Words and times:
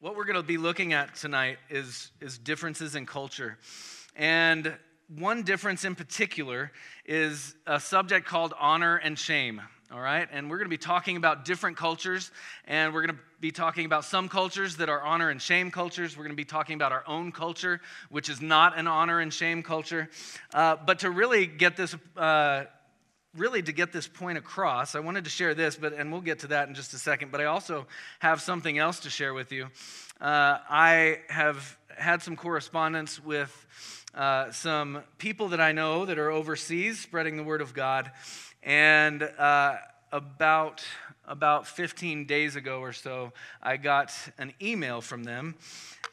What 0.00 0.14
we're 0.14 0.26
going 0.26 0.36
to 0.36 0.44
be 0.44 0.58
looking 0.58 0.92
at 0.92 1.16
tonight 1.16 1.58
is, 1.68 2.12
is 2.20 2.38
differences 2.38 2.94
in 2.94 3.04
culture. 3.04 3.58
And 4.14 4.72
one 5.08 5.42
difference 5.42 5.84
in 5.84 5.96
particular 5.96 6.70
is 7.04 7.56
a 7.66 7.80
subject 7.80 8.24
called 8.24 8.54
honor 8.60 8.94
and 8.98 9.18
shame. 9.18 9.60
All 9.90 9.98
right, 9.98 10.28
and 10.30 10.48
we're 10.48 10.58
going 10.58 10.66
to 10.66 10.70
be 10.70 10.76
talking 10.76 11.16
about 11.16 11.44
different 11.44 11.76
cultures, 11.76 12.30
and 12.66 12.94
we're 12.94 13.06
going 13.06 13.16
to 13.16 13.22
be 13.40 13.50
talking 13.50 13.86
about 13.86 14.04
some 14.04 14.28
cultures 14.28 14.76
that 14.76 14.88
are 14.88 15.02
honor 15.02 15.30
and 15.30 15.42
shame 15.42 15.72
cultures. 15.72 16.16
We're 16.16 16.24
going 16.24 16.36
to 16.36 16.36
be 16.36 16.44
talking 16.44 16.76
about 16.76 16.92
our 16.92 17.02
own 17.08 17.32
culture, 17.32 17.80
which 18.08 18.28
is 18.28 18.40
not 18.40 18.78
an 18.78 18.86
honor 18.86 19.18
and 19.18 19.34
shame 19.34 19.64
culture. 19.64 20.10
Uh, 20.54 20.76
but 20.76 21.00
to 21.00 21.10
really 21.10 21.46
get 21.46 21.76
this 21.76 21.96
uh, 22.16 22.66
really 23.38 23.62
to 23.62 23.72
get 23.72 23.92
this 23.92 24.06
point 24.06 24.38
across, 24.38 24.94
I 24.94 25.00
wanted 25.00 25.24
to 25.24 25.30
share 25.30 25.54
this, 25.54 25.76
but 25.76 25.92
and 25.92 26.12
we'll 26.12 26.20
get 26.20 26.40
to 26.40 26.48
that 26.48 26.68
in 26.68 26.74
just 26.74 26.92
a 26.94 26.98
second. 26.98 27.32
But 27.32 27.40
I 27.40 27.44
also 27.44 27.86
have 28.18 28.40
something 28.40 28.78
else 28.78 29.00
to 29.00 29.10
share 29.10 29.34
with 29.34 29.52
you. 29.52 29.68
Uh, 30.20 30.58
I 30.68 31.20
have 31.28 31.76
had 31.96 32.22
some 32.22 32.36
correspondence 32.36 33.22
with 33.22 33.66
uh, 34.14 34.50
some 34.50 35.02
people 35.18 35.48
that 35.48 35.60
I 35.60 35.72
know 35.72 36.04
that 36.04 36.18
are 36.18 36.30
overseas 36.30 36.98
spreading 37.00 37.36
the 37.36 37.44
word 37.44 37.60
of 37.60 37.74
God, 37.74 38.10
and 38.62 39.22
uh, 39.22 39.76
about 40.12 40.84
about 41.26 41.66
15 41.66 42.24
days 42.24 42.56
ago 42.56 42.80
or 42.80 42.94
so, 42.94 43.32
I 43.62 43.76
got 43.76 44.12
an 44.38 44.54
email 44.62 45.02
from 45.02 45.24
them, 45.24 45.56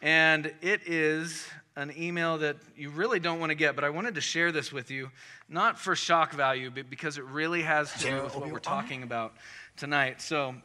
and 0.02 0.54
it 0.62 0.82
is 0.88 1.48
an 1.76 1.94
email 1.98 2.38
that 2.38 2.58
you 2.78 2.90
really 2.90 3.20
don't 3.20 3.40
want 3.40 3.50
to 3.50 3.56
get, 3.56 3.76
but 3.76 3.84
I 3.84 3.90
wanted 3.90 4.16
to 4.16 4.22
share 4.22 4.52
this 4.52 4.72
with 4.72 4.90
you, 4.90 5.12
not 5.50 5.78
for 5.78 5.96
shock 5.96 6.34
value, 6.34 6.72
but 6.74 6.90
because 6.90 7.18
it 7.18 7.26
really 7.26 7.62
has 7.64 7.92
to 7.94 8.00
do 8.00 8.24
with 8.24 8.36
what 8.36 8.50
we're 8.50 8.60
talking 8.60 9.04
about 9.04 9.34
tonight. 9.76 10.22
So, 10.22 10.56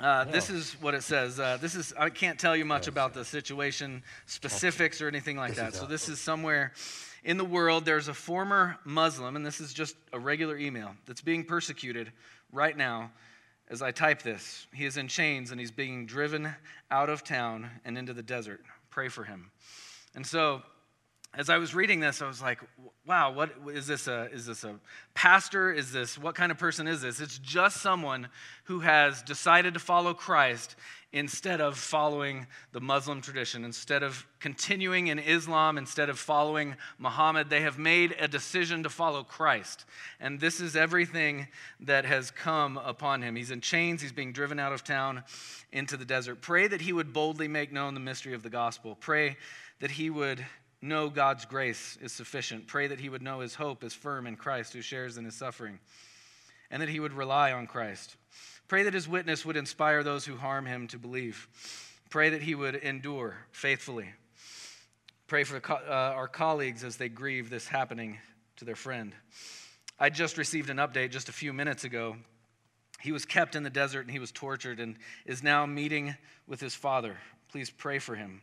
uh, 0.00 0.24
this 0.24 0.48
is 0.48 0.72
what 0.80 0.94
it 0.94 1.02
says. 1.02 1.40
Uh, 1.40 1.58
this 1.60 1.74
is 1.74 1.92
I 1.98 2.08
can't 2.08 2.38
tell 2.38 2.56
you 2.56 2.64
much 2.64 2.86
about 2.86 3.14
the 3.14 3.24
situation 3.24 4.02
specifics 4.26 5.02
or 5.02 5.08
anything 5.08 5.36
like 5.36 5.56
that. 5.56 5.74
So 5.74 5.86
this 5.86 6.08
is 6.08 6.20
somewhere 6.20 6.72
in 7.24 7.36
the 7.36 7.44
world. 7.44 7.84
There's 7.84 8.06
a 8.06 8.14
former 8.14 8.78
Muslim, 8.84 9.34
and 9.34 9.44
this 9.44 9.60
is 9.60 9.74
just 9.74 9.96
a 10.12 10.18
regular 10.18 10.56
email 10.56 10.94
that's 11.06 11.20
being 11.20 11.44
persecuted 11.44 12.12
right 12.52 12.76
now. 12.76 13.10
As 13.70 13.82
I 13.82 13.90
type 13.90 14.22
this, 14.22 14.66
he 14.72 14.86
is 14.86 14.96
in 14.96 15.08
chains 15.08 15.50
and 15.50 15.60
he's 15.60 15.72
being 15.72 16.06
driven 16.06 16.48
out 16.90 17.10
of 17.10 17.22
town 17.22 17.68
and 17.84 17.98
into 17.98 18.14
the 18.14 18.22
desert. 18.22 18.62
Pray 18.88 19.08
for 19.08 19.24
him. 19.24 19.50
And 20.18 20.26
so, 20.26 20.62
as 21.32 21.48
I 21.48 21.58
was 21.58 21.76
reading 21.76 22.00
this, 22.00 22.20
I 22.20 22.26
was 22.26 22.42
like, 22.42 22.58
wow, 23.06 23.30
what 23.30 23.52
is 23.72 23.86
this 23.86 24.08
a 24.08 24.28
is 24.32 24.46
this 24.46 24.64
a 24.64 24.74
pastor? 25.14 25.72
Is 25.72 25.92
this 25.92 26.18
what 26.18 26.34
kind 26.34 26.50
of 26.50 26.58
person 26.58 26.88
is 26.88 27.02
this? 27.02 27.20
It's 27.20 27.38
just 27.38 27.76
someone 27.76 28.26
who 28.64 28.80
has 28.80 29.22
decided 29.22 29.74
to 29.74 29.80
follow 29.80 30.14
Christ 30.14 30.74
instead 31.12 31.60
of 31.60 31.78
following 31.78 32.46
the 32.72 32.80
Muslim 32.80 33.20
tradition, 33.20 33.64
instead 33.64 34.02
of 34.02 34.26
continuing 34.40 35.06
in 35.06 35.18
Islam, 35.18 35.78
instead 35.78 36.10
of 36.10 36.18
following 36.18 36.74
Muhammad, 36.98 37.48
they 37.48 37.62
have 37.62 37.78
made 37.78 38.14
a 38.20 38.28
decision 38.28 38.82
to 38.82 38.90
follow 38.90 39.22
Christ. 39.22 39.86
And 40.20 40.38
this 40.38 40.60
is 40.60 40.76
everything 40.76 41.48
that 41.80 42.04
has 42.04 42.30
come 42.30 42.76
upon 42.76 43.22
him. 43.22 43.36
He's 43.36 43.50
in 43.50 43.62
chains, 43.62 44.02
he's 44.02 44.12
being 44.12 44.32
driven 44.32 44.58
out 44.58 44.72
of 44.72 44.84
town 44.84 45.24
into 45.72 45.96
the 45.96 46.04
desert. 46.04 46.42
Pray 46.42 46.66
that 46.66 46.82
he 46.82 46.92
would 46.92 47.12
boldly 47.12 47.48
make 47.48 47.72
known 47.72 47.94
the 47.94 48.00
mystery 48.00 48.34
of 48.34 48.42
the 48.42 48.50
gospel. 48.50 48.94
Pray 49.00 49.38
that 49.80 49.90
he 49.92 50.10
would 50.10 50.44
know 50.80 51.08
God's 51.08 51.44
grace 51.44 51.98
is 52.00 52.12
sufficient. 52.12 52.66
Pray 52.66 52.86
that 52.86 53.00
he 53.00 53.08
would 53.08 53.22
know 53.22 53.40
his 53.40 53.54
hope 53.54 53.82
is 53.82 53.94
firm 53.94 54.26
in 54.26 54.36
Christ 54.36 54.72
who 54.72 54.80
shares 54.80 55.16
in 55.16 55.24
his 55.24 55.34
suffering, 55.34 55.78
and 56.70 56.82
that 56.82 56.88
he 56.88 57.00
would 57.00 57.12
rely 57.12 57.52
on 57.52 57.66
Christ. 57.66 58.16
Pray 58.68 58.82
that 58.84 58.94
his 58.94 59.08
witness 59.08 59.44
would 59.44 59.56
inspire 59.56 60.02
those 60.02 60.24
who 60.24 60.36
harm 60.36 60.66
him 60.66 60.86
to 60.88 60.98
believe. 60.98 61.48
Pray 62.10 62.30
that 62.30 62.42
he 62.42 62.54
would 62.54 62.74
endure 62.76 63.36
faithfully. 63.50 64.10
Pray 65.26 65.44
for 65.44 65.60
uh, 65.70 65.92
our 65.92 66.28
colleagues 66.28 66.84
as 66.84 66.96
they 66.96 67.08
grieve 67.08 67.50
this 67.50 67.68
happening 67.68 68.18
to 68.56 68.64
their 68.64 68.76
friend. 68.76 69.14
I 69.98 70.10
just 70.10 70.38
received 70.38 70.70
an 70.70 70.78
update 70.78 71.10
just 71.10 71.28
a 71.28 71.32
few 71.32 71.52
minutes 71.52 71.84
ago. 71.84 72.16
He 73.00 73.12
was 73.12 73.24
kept 73.24 73.54
in 73.54 73.62
the 73.62 73.70
desert 73.70 74.02
and 74.02 74.10
he 74.10 74.18
was 74.18 74.32
tortured 74.32 74.80
and 74.80 74.96
is 75.26 75.42
now 75.42 75.66
meeting 75.66 76.16
with 76.46 76.60
his 76.60 76.74
father. 76.74 77.16
Please 77.50 77.70
pray 77.70 77.98
for 77.98 78.14
him 78.14 78.42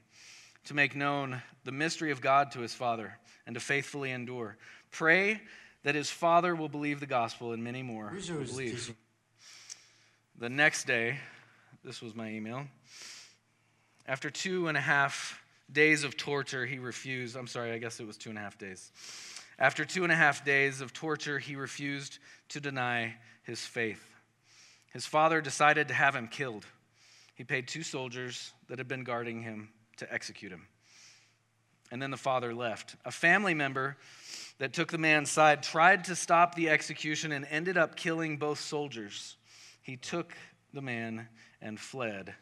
to 0.66 0.74
make 0.74 0.96
known 0.96 1.42
the 1.64 1.72
mystery 1.72 2.12
of 2.12 2.22
God 2.22 2.52
to 2.52 2.60
his 2.60 2.74
father 2.74 3.18
and 3.46 3.54
to 3.54 3.60
faithfully 3.60 4.12
endure. 4.12 4.58
Pray 4.92 5.42
that 5.84 5.96
his 5.96 6.10
father 6.10 6.56
will 6.56 6.70
believe 6.70 7.00
the 7.00 7.06
gospel 7.06 7.54
and 7.54 7.64
many 7.64 7.84
more 7.84 8.12
will 8.30 8.44
believe. 8.44 8.94
The 10.38 10.50
next 10.50 10.86
day, 10.86 11.18
this 11.84 12.02
was 12.02 12.16
my 12.16 12.30
email. 12.30 12.66
After 14.08 14.30
two 14.30 14.68
and 14.68 14.78
a 14.78 14.82
half 14.82 15.42
days 15.72 16.04
of 16.04 16.18
torture, 16.18 16.66
he 16.66 16.80
refused. 16.80 17.36
I'm 17.36 17.48
sorry, 17.48 17.72
I 17.72 17.78
guess 17.78 18.00
it 18.00 18.08
was 18.08 18.18
two 18.18 18.30
and 18.30 18.38
a 18.38 18.42
half 18.42 18.58
days. 18.58 18.92
After 19.58 19.86
two 19.86 20.04
and 20.04 20.12
a 20.12 20.16
half 20.16 20.44
days 20.44 20.82
of 20.82 20.94
torture, 20.94 21.40
he 21.40 21.56
refused 21.56 22.20
to 22.50 22.60
deny 22.60 23.16
his 23.44 23.62
faith. 23.62 24.04
His 24.92 25.06
father 25.06 25.42
decided 25.42 25.88
to 25.88 25.94
have 25.94 26.16
him 26.16 26.28
killed. 26.28 26.66
He 27.36 27.44
paid 27.44 27.68
two 27.68 27.84
soldiers 27.84 28.54
that 28.68 28.78
had 28.78 28.88
been 28.88 29.04
guarding 29.04 29.42
him 29.42 29.70
to 29.98 30.14
execute 30.14 30.52
him. 30.52 30.68
And 31.92 32.02
then 32.02 32.12
the 32.12 32.18
father 32.18 32.54
left. 32.54 32.96
A 33.06 33.12
family 33.12 33.54
member 33.54 33.98
that 34.58 34.74
took 34.74 34.92
the 34.92 34.98
man's 34.98 35.30
side 35.30 35.62
tried 35.62 36.06
to 36.06 36.16
stop 36.16 36.56
the 36.56 36.70
execution 36.70 37.32
and 37.32 37.46
ended 37.50 37.78
up 37.78 37.96
killing 37.96 38.38
both 38.38 38.60
soldiers. 38.60 39.38
He 39.82 39.98
took 39.98 40.34
the 40.74 40.82
man 40.82 41.28
and 41.62 41.80
fled. 41.80 42.34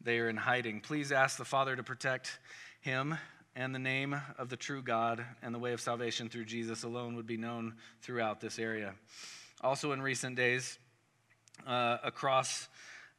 They 0.00 0.18
are 0.18 0.28
in 0.28 0.36
hiding. 0.36 0.80
Please 0.80 1.12
ask 1.12 1.38
the 1.38 1.44
Father 1.44 1.74
to 1.76 1.82
protect 1.82 2.38
him, 2.80 3.16
and 3.56 3.74
the 3.74 3.78
name 3.78 4.20
of 4.36 4.48
the 4.50 4.56
true 4.56 4.82
God 4.82 5.24
and 5.42 5.54
the 5.54 5.58
way 5.58 5.72
of 5.72 5.80
salvation 5.80 6.28
through 6.28 6.44
Jesus 6.44 6.82
alone 6.82 7.16
would 7.16 7.26
be 7.26 7.38
known 7.38 7.76
throughout 8.02 8.40
this 8.40 8.58
area. 8.58 8.94
Also, 9.62 9.92
in 9.92 10.02
recent 10.02 10.36
days, 10.36 10.78
uh, 11.66 11.98
across 12.02 12.68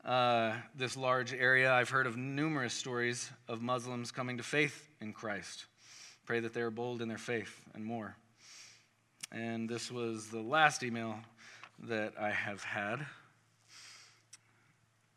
uh, 0.05 0.53
this 0.75 0.95
large 0.95 1.33
area, 1.33 1.73
I've 1.73 1.89
heard 1.89 2.05
of 2.05 2.15
numerous 2.15 2.73
stories 2.73 3.31
of 3.47 3.61
Muslims 3.61 4.11
coming 4.11 4.37
to 4.37 4.43
faith 4.43 4.87
in 5.01 5.13
Christ. 5.13 5.65
Pray 6.25 6.39
that 6.41 6.53
they 6.53 6.61
are 6.61 6.69
bold 6.69 7.01
in 7.01 7.07
their 7.07 7.17
faith 7.17 7.59
and 7.73 7.83
more. 7.83 8.15
And 9.31 9.67
this 9.67 9.91
was 9.91 10.29
the 10.29 10.41
last 10.41 10.83
email 10.83 11.15
that 11.87 12.13
I 12.19 12.29
have 12.29 12.63
had. 12.63 13.05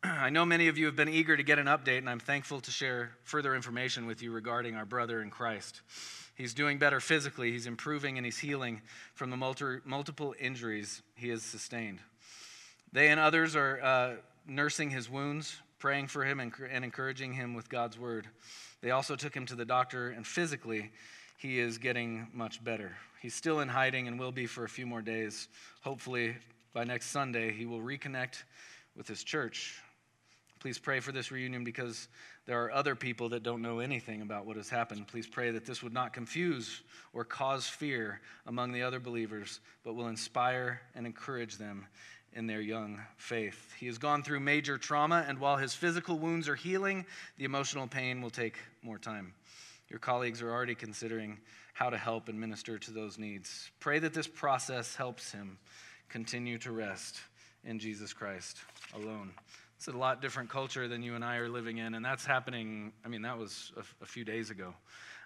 I 0.03 0.31
know 0.31 0.43
many 0.43 0.67
of 0.69 0.77
you 0.79 0.87
have 0.87 0.95
been 0.95 1.09
eager 1.09 1.37
to 1.37 1.43
get 1.43 1.59
an 1.59 1.67
update, 1.67 1.99
and 1.99 2.09
I'm 2.09 2.19
thankful 2.19 2.59
to 2.61 2.71
share 2.71 3.11
further 3.23 3.55
information 3.55 4.07
with 4.07 4.23
you 4.23 4.31
regarding 4.31 4.75
our 4.75 4.85
brother 4.85 5.21
in 5.21 5.29
Christ. 5.29 5.81
He's 6.35 6.55
doing 6.55 6.79
better 6.79 6.99
physically, 6.99 7.51
he's 7.51 7.67
improving, 7.67 8.17
and 8.17 8.25
he's 8.25 8.39
healing 8.39 8.81
from 9.13 9.29
the 9.29 9.37
multiple 9.85 10.33
injuries 10.39 11.03
he 11.15 11.29
has 11.29 11.43
sustained. 11.43 11.99
They 12.91 13.09
and 13.09 13.19
others 13.19 13.55
are 13.55 13.79
uh, 13.83 14.13
nursing 14.49 14.89
his 14.89 15.09
wounds, 15.09 15.55
praying 15.79 16.07
for 16.07 16.25
him, 16.25 16.39
and, 16.39 16.51
and 16.71 16.83
encouraging 16.83 17.33
him 17.33 17.53
with 17.53 17.69
God's 17.69 17.97
word. 17.97 18.27
They 18.81 18.91
also 18.91 19.15
took 19.15 19.35
him 19.35 19.45
to 19.47 19.55
the 19.55 19.65
doctor, 19.65 20.09
and 20.09 20.25
physically, 20.25 20.91
he 21.37 21.59
is 21.59 21.77
getting 21.77 22.27
much 22.33 22.63
better. 22.63 22.97
He's 23.21 23.35
still 23.35 23.59
in 23.61 23.69
hiding 23.69 24.07
and 24.07 24.19
will 24.19 24.31
be 24.31 24.45
for 24.45 24.63
a 24.63 24.69
few 24.69 24.85
more 24.85 25.01
days. 25.01 25.47
Hopefully, 25.81 26.35
by 26.73 26.83
next 26.83 27.07
Sunday, 27.07 27.51
he 27.51 27.65
will 27.65 27.79
reconnect 27.79 28.43
with 28.95 29.07
his 29.07 29.23
church. 29.23 29.81
Please 30.59 30.77
pray 30.77 30.99
for 30.99 31.13
this 31.13 31.31
reunion 31.31 31.63
because 31.63 32.09
there 32.45 32.61
are 32.61 32.71
other 32.71 32.95
people 32.95 33.29
that 33.29 33.43
don't 33.43 33.61
know 33.61 33.79
anything 33.79 34.21
about 34.21 34.45
what 34.45 34.57
has 34.57 34.69
happened. 34.69 35.07
Please 35.07 35.27
pray 35.27 35.51
that 35.51 35.65
this 35.65 35.81
would 35.81 35.93
not 35.93 36.11
confuse 36.11 36.81
or 37.13 37.23
cause 37.23 37.65
fear 37.67 38.19
among 38.45 38.73
the 38.73 38.81
other 38.81 38.99
believers, 38.99 39.61
but 39.85 39.95
will 39.95 40.07
inspire 40.07 40.81
and 40.95 41.05
encourage 41.05 41.57
them 41.57 41.85
in 42.33 42.47
their 42.47 42.61
young 42.61 43.01
faith. 43.17 43.73
He 43.79 43.87
has 43.87 43.97
gone 43.97 44.23
through 44.23 44.39
major 44.39 44.77
trauma, 44.77 45.25
and 45.27 45.39
while 45.39 45.57
his 45.57 45.73
physical 45.73 46.19
wounds 46.19 46.47
are 46.47 46.55
healing, 46.55 47.05
the 47.37 47.45
emotional 47.45 47.87
pain 47.87 48.21
will 48.21 48.29
take 48.29 48.55
more 48.81 48.97
time. 48.97 49.33
Your 49.89 49.99
colleagues 49.99 50.41
are 50.41 50.51
already 50.51 50.75
considering 50.75 51.39
how 51.73 51.89
to 51.89 51.97
help 51.97 52.29
and 52.29 52.39
minister 52.39 52.77
to 52.77 52.91
those 52.91 53.17
needs. 53.17 53.71
Pray 53.79 53.99
that 53.99 54.13
this 54.13 54.27
process 54.27 54.95
helps 54.95 55.31
him 55.31 55.57
continue 56.09 56.57
to 56.59 56.71
rest 56.71 57.19
in 57.63 57.79
Jesus 57.79 58.13
Christ 58.13 58.57
alone. 58.95 59.31
It's 59.77 59.87
a 59.87 59.91
lot 59.91 60.21
different 60.21 60.49
culture 60.49 60.87
than 60.87 61.01
you 61.01 61.15
and 61.15 61.23
I 61.23 61.37
are 61.37 61.47
living 61.47 61.77
in, 61.77 61.95
and 61.95 62.03
that's 62.03 62.25
happening. 62.25 62.91
I 63.05 63.07
mean, 63.07 63.21
that 63.21 63.37
was 63.37 63.71
a, 63.77 64.03
a 64.03 64.05
few 64.05 64.25
days 64.25 64.49
ago. 64.49 64.73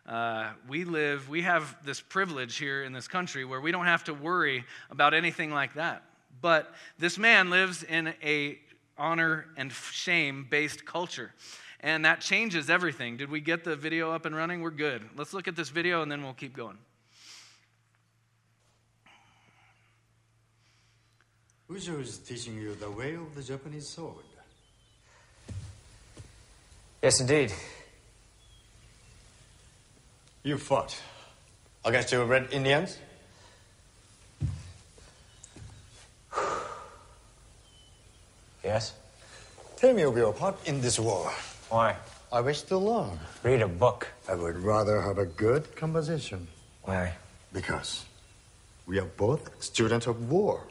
Uh, 0.07 0.51
we 0.67 0.83
live, 0.83 1.27
we 1.29 1.41
have 1.41 1.75
this 1.83 2.01
privilege 2.01 2.57
here 2.57 2.83
in 2.83 2.93
this 2.93 3.07
country 3.07 3.45
where 3.45 3.61
we 3.61 3.71
don't 3.71 3.85
have 3.85 4.03
to 4.03 4.13
worry 4.13 4.63
about 4.91 5.13
anything 5.13 5.51
like 5.51 5.73
that. 5.73 6.03
But 6.43 6.73
this 6.99 7.17
man 7.17 7.49
lives 7.49 7.83
in 7.83 8.13
a 8.21 8.59
honor 8.97 9.45
and 9.55 9.71
shame 9.71 10.45
based 10.49 10.85
culture. 10.85 11.31
And 11.79 12.03
that 12.03 12.19
changes 12.19 12.69
everything. 12.69 13.15
Did 13.15 13.31
we 13.31 13.39
get 13.39 13.63
the 13.63 13.77
video 13.77 14.11
up 14.11 14.25
and 14.25 14.35
running? 14.35 14.61
We're 14.61 14.71
good. 14.71 15.03
Let's 15.15 15.33
look 15.33 15.47
at 15.47 15.55
this 15.55 15.69
video 15.69 16.01
and 16.01 16.11
then 16.11 16.21
we'll 16.21 16.33
keep 16.33 16.53
going. 16.53 16.77
Ujio 21.69 22.01
is 22.01 22.17
teaching 22.17 22.57
you 22.57 22.75
the 22.75 22.91
way 22.91 23.15
of 23.15 23.33
the 23.35 23.41
Japanese 23.41 23.87
sword. 23.87 24.25
Yes, 27.01 27.21
indeed. 27.21 27.53
You 30.43 30.57
fought 30.57 31.01
against 31.85 32.09
the 32.09 32.25
Red 32.25 32.49
Indians? 32.51 32.97
Yes? 38.63 38.93
Tell 39.77 39.93
me 39.93 40.03
of 40.03 40.15
your 40.15 40.33
part 40.33 40.55
in 40.67 40.79
this 40.81 40.99
war. 40.99 41.31
Why? 41.69 41.95
I 42.31 42.41
wish 42.41 42.61
to 42.63 42.77
learn. 42.77 43.19
Read 43.43 43.61
a 43.61 43.67
book. 43.67 44.07
I 44.27 44.35
would 44.35 44.57
rather 44.57 45.01
have 45.01 45.17
a 45.17 45.25
good 45.25 45.75
conversation 45.75 46.47
Why? 46.83 47.13
because 47.51 48.05
we 48.87 48.99
are 48.99 49.05
both 49.17 49.51
students 49.61 50.07
of 50.07 50.31
war. 50.31 50.63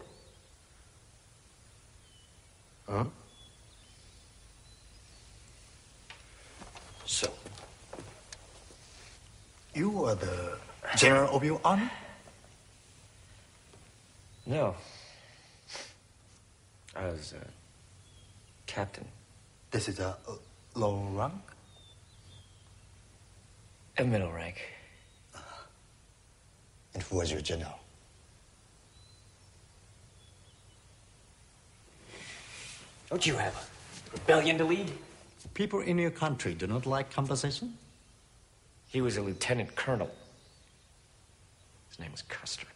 Huh? 2.88 3.04
So, 7.04 7.30
you 9.74 10.04
are 10.04 10.14
the 10.14 10.58
general 10.96 11.36
of 11.36 11.44
your 11.44 11.60
army? 11.64 11.88
No. 14.46 14.74
I 16.96 17.06
was 17.06 17.34
a 17.34 17.61
captain. 18.72 19.06
This 19.70 19.88
is 19.88 19.98
a 20.00 20.16
low 20.74 21.06
rank? 21.12 21.34
A 23.98 24.04
middle 24.04 24.32
rank. 24.32 24.56
Uh-huh. 25.34 25.64
And 26.94 27.02
who 27.02 27.16
was 27.18 27.30
your 27.30 27.42
general? 27.42 27.78
Don't 33.10 33.26
you 33.26 33.36
have 33.36 33.54
a 33.54 34.12
rebellion 34.14 34.56
to 34.56 34.64
lead? 34.64 34.90
People 35.52 35.80
in 35.80 35.98
your 35.98 36.10
country 36.10 36.54
do 36.54 36.66
not 36.66 36.86
like 36.86 37.10
conversation? 37.10 37.74
He 38.88 39.02
was 39.02 39.18
a 39.18 39.22
lieutenant 39.22 39.74
colonel. 39.74 40.10
His 41.90 41.98
name 41.98 42.10
was 42.10 42.22
Custer. 42.22 42.66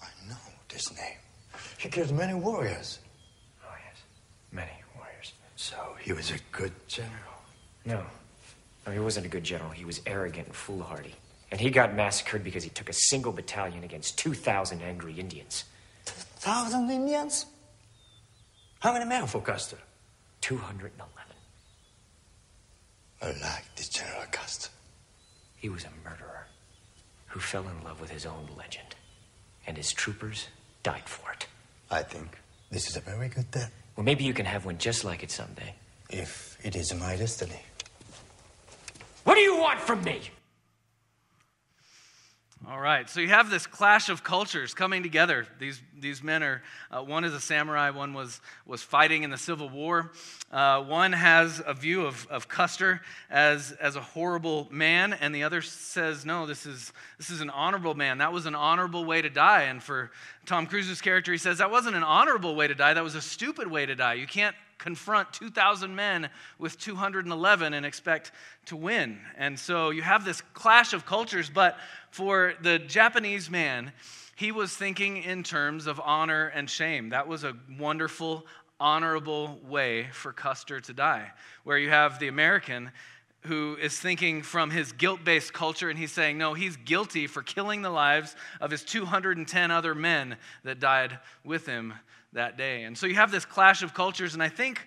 I 0.00 0.06
know 0.28 0.36
this 0.68 0.94
name. 0.96 1.18
He 1.78 1.88
killed 1.88 2.12
many 2.12 2.34
warriors. 2.34 3.00
Oh, 3.64 3.74
yes. 3.84 3.96
Many 4.52 4.70
warriors. 4.96 5.32
So 5.60 5.76
he 6.00 6.14
was 6.14 6.30
a 6.30 6.38
good 6.52 6.72
general. 6.88 7.36
No. 7.84 8.02
No, 8.86 8.92
he 8.92 8.98
wasn't 8.98 9.26
a 9.26 9.28
good 9.28 9.44
general. 9.44 9.68
He 9.68 9.84
was 9.84 10.00
arrogant 10.06 10.46
and 10.46 10.56
foolhardy. 10.56 11.14
And 11.50 11.60
he 11.60 11.68
got 11.68 11.94
massacred 11.94 12.42
because 12.42 12.64
he 12.64 12.70
took 12.70 12.88
a 12.88 12.94
single 12.94 13.30
battalion 13.30 13.84
against 13.84 14.16
2,000 14.16 14.80
angry 14.80 15.12
Indians. 15.12 15.64
2,000 16.06 16.90
Indians? 16.90 17.44
How 18.78 18.94
many 18.94 19.04
men 19.04 19.26
for 19.26 19.42
Custer? 19.42 19.76
211. 20.40 21.12
I 23.20 23.26
like 23.26 23.76
this 23.76 23.90
General 23.90 24.24
Custer. 24.32 24.70
He 25.56 25.68
was 25.68 25.84
a 25.84 26.08
murderer 26.08 26.46
who 27.26 27.38
fell 27.38 27.68
in 27.68 27.84
love 27.84 28.00
with 28.00 28.08
his 28.08 28.24
own 28.24 28.48
legend. 28.56 28.94
And 29.66 29.76
his 29.76 29.92
troopers 29.92 30.48
died 30.82 31.06
for 31.06 31.30
it. 31.32 31.46
I 31.90 32.02
think 32.02 32.38
this 32.70 32.88
is 32.88 32.96
a 32.96 33.00
very 33.00 33.28
good 33.28 33.50
death. 33.50 33.74
Well, 34.00 34.06
maybe 34.06 34.24
you 34.24 34.32
can 34.32 34.46
have 34.46 34.64
one 34.64 34.78
just 34.78 35.04
like 35.04 35.22
it 35.22 35.30
someday. 35.30 35.74
If 36.08 36.56
it 36.62 36.74
is 36.74 36.94
my 36.94 37.16
destiny. 37.16 37.60
What 39.24 39.34
do 39.34 39.42
you 39.42 39.58
want 39.58 39.78
from 39.78 40.02
me? 40.02 40.22
All 42.68 42.78
right, 42.78 43.08
so 43.08 43.20
you 43.20 43.28
have 43.28 43.48
this 43.48 43.66
clash 43.66 44.10
of 44.10 44.22
cultures 44.22 44.74
coming 44.74 45.02
together. 45.02 45.46
These, 45.58 45.80
these 45.98 46.22
men 46.22 46.42
are, 46.42 46.62
uh, 46.90 47.02
one 47.02 47.24
is 47.24 47.32
a 47.32 47.40
samurai, 47.40 47.88
one 47.88 48.12
was, 48.12 48.38
was 48.66 48.82
fighting 48.82 49.22
in 49.22 49.30
the 49.30 49.38
Civil 49.38 49.70
War. 49.70 50.12
Uh, 50.52 50.82
one 50.82 51.14
has 51.14 51.62
a 51.66 51.72
view 51.72 52.04
of, 52.04 52.26
of 52.28 52.48
Custer 52.48 53.00
as, 53.30 53.72
as 53.80 53.96
a 53.96 54.02
horrible 54.02 54.68
man, 54.70 55.14
and 55.14 55.34
the 55.34 55.42
other 55.42 55.62
says, 55.62 56.26
no, 56.26 56.44
this 56.44 56.66
is, 56.66 56.92
this 57.16 57.30
is 57.30 57.40
an 57.40 57.48
honorable 57.48 57.94
man. 57.94 58.18
That 58.18 58.32
was 58.32 58.44
an 58.44 58.54
honorable 58.54 59.06
way 59.06 59.22
to 59.22 59.30
die. 59.30 59.62
And 59.62 59.82
for 59.82 60.10
Tom 60.44 60.66
Cruise's 60.66 61.00
character, 61.00 61.32
he 61.32 61.38
says, 61.38 61.58
that 61.58 61.70
wasn't 61.70 61.96
an 61.96 62.04
honorable 62.04 62.54
way 62.54 62.68
to 62.68 62.74
die, 62.74 62.92
that 62.92 63.02
was 63.02 63.14
a 63.14 63.22
stupid 63.22 63.70
way 63.70 63.86
to 63.86 63.94
die. 63.94 64.14
You 64.14 64.26
can't 64.26 64.54
confront 64.80 65.32
2,000 65.32 65.94
men 65.94 66.28
with 66.58 66.78
211 66.78 67.74
and 67.74 67.86
expect 67.86 68.32
to 68.66 68.76
win. 68.76 69.20
And 69.36 69.58
so 69.58 69.90
you 69.90 70.02
have 70.02 70.24
this 70.24 70.40
clash 70.54 70.92
of 70.92 71.06
cultures, 71.06 71.48
but 71.48 71.78
for 72.10 72.54
the 72.62 72.78
Japanese 72.78 73.48
man, 73.48 73.92
he 74.34 74.50
was 74.50 74.74
thinking 74.74 75.18
in 75.18 75.42
terms 75.42 75.86
of 75.86 76.00
honor 76.02 76.46
and 76.46 76.68
shame. 76.68 77.10
That 77.10 77.28
was 77.28 77.44
a 77.44 77.54
wonderful, 77.78 78.46
honorable 78.80 79.60
way 79.68 80.08
for 80.12 80.32
Custer 80.32 80.80
to 80.80 80.92
die. 80.94 81.30
Where 81.62 81.78
you 81.78 81.90
have 81.90 82.18
the 82.18 82.28
American 82.28 82.90
who 83.42 83.76
is 83.80 83.98
thinking 83.98 84.42
from 84.42 84.70
his 84.70 84.92
guilt 84.92 85.24
based 85.24 85.52
culture, 85.52 85.88
and 85.88 85.98
he's 85.98 86.12
saying, 86.12 86.36
no, 86.36 86.52
he's 86.52 86.76
guilty 86.76 87.26
for 87.26 87.42
killing 87.42 87.82
the 87.82 87.90
lives 87.90 88.36
of 88.60 88.70
his 88.70 88.82
210 88.82 89.70
other 89.70 89.94
men 89.94 90.36
that 90.64 90.78
died 90.78 91.18
with 91.44 91.66
him 91.66 91.94
that 92.32 92.56
day. 92.56 92.84
And 92.84 92.96
so 92.96 93.06
you 93.06 93.14
have 93.16 93.30
this 93.30 93.44
clash 93.44 93.82
of 93.82 93.94
cultures, 93.94 94.34
and 94.34 94.42
I 94.42 94.48
think 94.48 94.86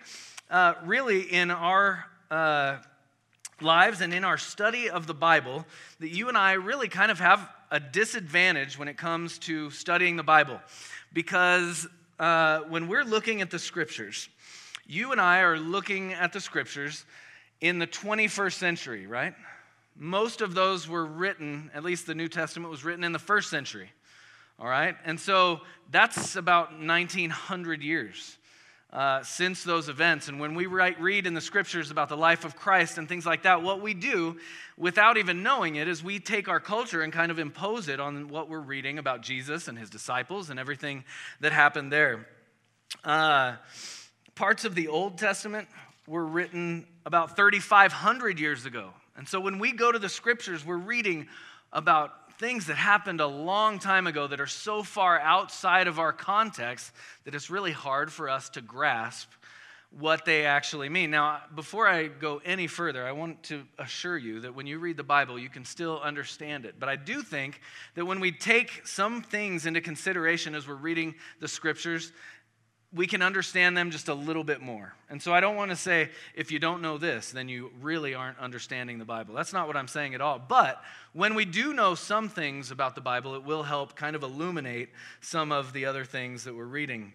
uh, 0.49 0.75
really 0.85 1.21
in 1.21 1.51
our 1.51 2.05
uh, 2.31 2.77
lives 3.61 4.01
and 4.01 4.13
in 4.13 4.23
our 4.23 4.37
study 4.37 4.89
of 4.89 5.07
the 5.07 5.13
Bible, 5.13 5.65
that 5.99 6.09
you 6.09 6.29
and 6.29 6.37
I 6.37 6.53
really 6.53 6.87
kind 6.87 7.11
of 7.11 7.19
have 7.19 7.49
a 7.71 7.79
disadvantage 7.79 8.77
when 8.77 8.87
it 8.87 8.97
comes 8.97 9.39
to 9.39 9.69
studying 9.71 10.15
the 10.15 10.23
Bible. 10.23 10.59
Because 11.11 11.87
uh, 12.19 12.61
when 12.69 12.87
we're 12.87 13.03
looking 13.03 13.41
at 13.41 13.51
the 13.51 13.59
scriptures, 13.59 14.29
you 14.85 15.11
and 15.11 15.19
I 15.19 15.39
are 15.39 15.57
looking 15.57 16.13
at 16.13 16.33
the 16.33 16.39
scriptures 16.39 17.05
in 17.61 17.79
the 17.79 17.87
21st 17.87 18.53
century, 18.53 19.07
right? 19.07 19.33
Most 19.95 20.41
of 20.41 20.53
those 20.53 20.87
were 20.87 21.05
written, 21.05 21.71
at 21.73 21.83
least 21.83 22.07
the 22.07 22.15
New 22.15 22.27
Testament 22.27 22.71
was 22.71 22.83
written 22.83 23.03
in 23.03 23.11
the 23.11 23.19
first 23.19 23.49
century. 23.49 23.89
All 24.59 24.67
right? 24.67 24.95
And 25.05 25.19
so 25.19 25.61
that's 25.91 26.35
about 26.35 26.79
1900 26.79 27.81
years 27.81 28.37
uh, 28.93 29.23
since 29.23 29.63
those 29.63 29.89
events. 29.89 30.27
And 30.27 30.39
when 30.39 30.53
we 30.53 30.67
write, 30.67 31.01
read 31.01 31.25
in 31.25 31.33
the 31.33 31.41
scriptures 31.41 31.89
about 31.89 32.09
the 32.09 32.17
life 32.17 32.45
of 32.45 32.55
Christ 32.55 32.99
and 32.99 33.09
things 33.09 33.25
like 33.25 33.43
that, 33.43 33.63
what 33.63 33.81
we 33.81 33.95
do 33.95 34.37
without 34.77 35.17
even 35.17 35.41
knowing 35.41 35.75
it 35.75 35.87
is 35.87 36.03
we 36.03 36.19
take 36.19 36.47
our 36.47 36.59
culture 36.59 37.01
and 37.01 37.11
kind 37.11 37.31
of 37.31 37.39
impose 37.39 37.87
it 37.87 37.99
on 37.99 38.27
what 38.27 38.49
we're 38.49 38.59
reading 38.59 38.99
about 38.99 39.21
Jesus 39.21 39.67
and 39.67 39.77
his 39.77 39.89
disciples 39.89 40.51
and 40.51 40.59
everything 40.59 41.03
that 41.39 41.51
happened 41.51 41.91
there. 41.91 42.27
Uh, 43.03 43.55
parts 44.35 44.63
of 44.63 44.75
the 44.75 44.87
Old 44.87 45.17
Testament 45.17 45.67
were 46.07 46.25
written 46.25 46.85
about 47.05 47.35
3,500 47.35 48.39
years 48.39 48.65
ago. 48.65 48.91
And 49.15 49.27
so 49.27 49.39
when 49.39 49.57
we 49.57 49.71
go 49.71 49.91
to 49.91 49.99
the 49.99 50.09
scriptures, 50.09 50.65
we're 50.65 50.77
reading 50.77 51.27
about 51.71 52.22
things 52.39 52.67
that 52.67 52.75
happened 52.75 53.21
a 53.21 53.27
long 53.27 53.79
time 53.79 54.07
ago 54.07 54.27
that 54.27 54.39
are 54.39 54.47
so 54.47 54.83
far 54.83 55.19
outside 55.19 55.87
of 55.87 55.99
our 55.99 56.13
context 56.13 56.91
that 57.25 57.35
it's 57.35 57.49
really 57.49 57.71
hard 57.71 58.11
for 58.11 58.29
us 58.29 58.49
to 58.49 58.61
grasp 58.61 59.29
what 59.99 60.25
they 60.25 60.45
actually 60.45 60.89
mean. 60.89 61.11
Now, 61.11 61.41
before 61.53 61.87
I 61.87 62.07
go 62.07 62.41
any 62.43 62.65
further, 62.65 63.05
I 63.05 63.11
want 63.11 63.43
to 63.43 63.63
assure 63.77 64.17
you 64.17 64.39
that 64.41 64.55
when 64.55 64.65
you 64.65 64.79
read 64.79 64.97
the 64.97 65.03
Bible, 65.03 65.37
you 65.37 65.49
can 65.49 65.65
still 65.65 66.01
understand 66.01 66.65
it. 66.65 66.75
But 66.79 66.89
I 66.89 66.95
do 66.95 67.21
think 67.21 67.61
that 67.93 68.05
when 68.05 68.19
we 68.19 68.31
take 68.31 68.87
some 68.87 69.21
things 69.21 69.67
into 69.67 69.81
consideration 69.81 70.55
as 70.55 70.67
we're 70.67 70.75
reading 70.75 71.13
the 71.39 71.47
scriptures, 71.47 72.11
we 72.93 73.07
can 73.07 73.21
understand 73.21 73.75
them 73.75 73.89
just 73.89 74.07
a 74.07 74.13
little 74.13 74.43
bit 74.43 74.61
more. 74.61 74.93
And 75.09 75.21
so 75.21 75.33
I 75.33 75.39
don't 75.39 75.55
want 75.55 75.71
to 75.71 75.75
say, 75.75 76.09
if 76.35 76.51
you 76.51 76.59
don't 76.59 76.81
know 76.81 76.97
this, 76.97 77.31
then 77.31 77.49
you 77.49 77.71
really 77.81 78.13
aren't 78.13 78.37
understanding 78.37 78.99
the 78.99 79.05
Bible. 79.05 79.33
That's 79.33 79.53
not 79.53 79.67
what 79.67 79.75
I'm 79.75 79.87
saying 79.87 80.13
at 80.13 80.21
all. 80.21 80.39
But 80.39 80.81
when 81.13 81.33
we 81.33 81.45
do 81.45 81.73
know 81.73 81.95
some 81.95 82.29
things 82.29 82.69
about 82.69 82.93
the 82.93 83.01
Bible, 83.01 83.35
it 83.35 83.43
will 83.43 83.63
help 83.63 83.95
kind 83.95 84.15
of 84.15 84.21
illuminate 84.21 84.89
some 85.21 85.51
of 85.51 85.73
the 85.73 85.85
other 85.85 86.05
things 86.05 86.43
that 86.43 86.55
we're 86.55 86.65
reading. 86.65 87.13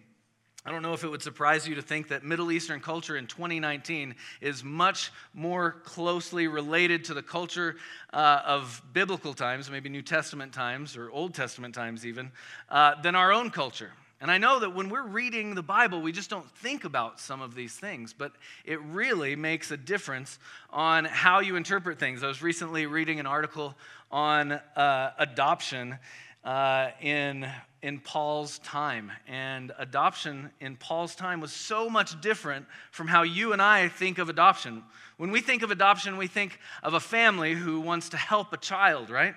I 0.65 0.71
don't 0.71 0.81
know 0.81 0.93
if 0.93 1.05
it 1.05 1.07
would 1.07 1.21
surprise 1.21 1.65
you 1.65 1.75
to 1.75 1.81
think 1.81 2.09
that 2.09 2.25
Middle 2.25 2.51
Eastern 2.51 2.81
culture 2.81 3.15
in 3.15 3.27
2019 3.27 4.13
is 4.41 4.61
much 4.61 5.11
more 5.33 5.77
closely 5.85 6.47
related 6.47 7.05
to 7.05 7.13
the 7.13 7.23
culture 7.23 7.77
uh, 8.11 8.41
of 8.45 8.81
biblical 8.91 9.33
times, 9.33 9.71
maybe 9.71 9.87
New 9.87 10.01
Testament 10.01 10.51
times 10.51 10.97
or 10.97 11.09
Old 11.09 11.33
Testament 11.33 11.73
times 11.73 12.05
even, 12.05 12.33
uh, 12.67 13.01
than 13.01 13.15
our 13.15 13.31
own 13.31 13.49
culture. 13.49 13.93
And 14.21 14.29
I 14.29 14.37
know 14.37 14.59
that 14.59 14.75
when 14.75 14.89
we're 14.89 15.07
reading 15.07 15.55
the 15.55 15.63
Bible, 15.63 16.01
we 16.01 16.11
just 16.11 16.29
don't 16.29 16.49
think 16.57 16.83
about 16.83 17.21
some 17.21 17.41
of 17.41 17.55
these 17.55 17.73
things, 17.73 18.11
but 18.11 18.33
it 18.65 18.81
really 18.81 19.37
makes 19.37 19.71
a 19.71 19.77
difference 19.77 20.39
on 20.71 21.05
how 21.05 21.39
you 21.39 21.55
interpret 21.55 21.99
things. 21.99 22.21
I 22.21 22.27
was 22.27 22.41
recently 22.41 22.85
reading 22.85 23.21
an 23.21 23.25
article 23.25 23.75
on 24.11 24.51
uh, 24.51 25.11
adoption 25.17 25.97
uh, 26.43 26.89
in, 27.01 27.47
in 27.81 28.01
Paul's 28.01 28.59
time. 28.59 29.09
And 29.25 29.71
adoption 29.77 30.49
in 30.59 30.75
Paul's 30.75 31.15
time 31.15 31.39
was 31.39 31.53
so 31.53 31.89
much 31.89 32.19
different 32.19 32.65
from 32.91 33.07
how 33.07 33.23
you 33.23 33.53
and 33.53 33.61
I 33.61 33.87
think 33.87 34.17
of 34.17 34.27
adoption. 34.27 34.83
When 35.15 35.31
we 35.31 35.39
think 35.39 35.63
of 35.63 35.71
adoption, 35.71 36.17
we 36.17 36.27
think 36.27 36.59
of 36.83 36.93
a 36.93 36.99
family 36.99 37.53
who 37.53 37.79
wants 37.79 38.09
to 38.09 38.17
help 38.17 38.51
a 38.51 38.57
child, 38.57 39.09
right? 39.09 39.35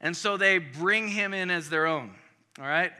And 0.00 0.16
so 0.16 0.38
they 0.38 0.58
bring 0.58 1.08
him 1.08 1.34
in 1.34 1.50
as 1.50 1.68
their 1.68 1.86
own, 1.86 2.14
all 2.58 2.66
right? 2.66 2.92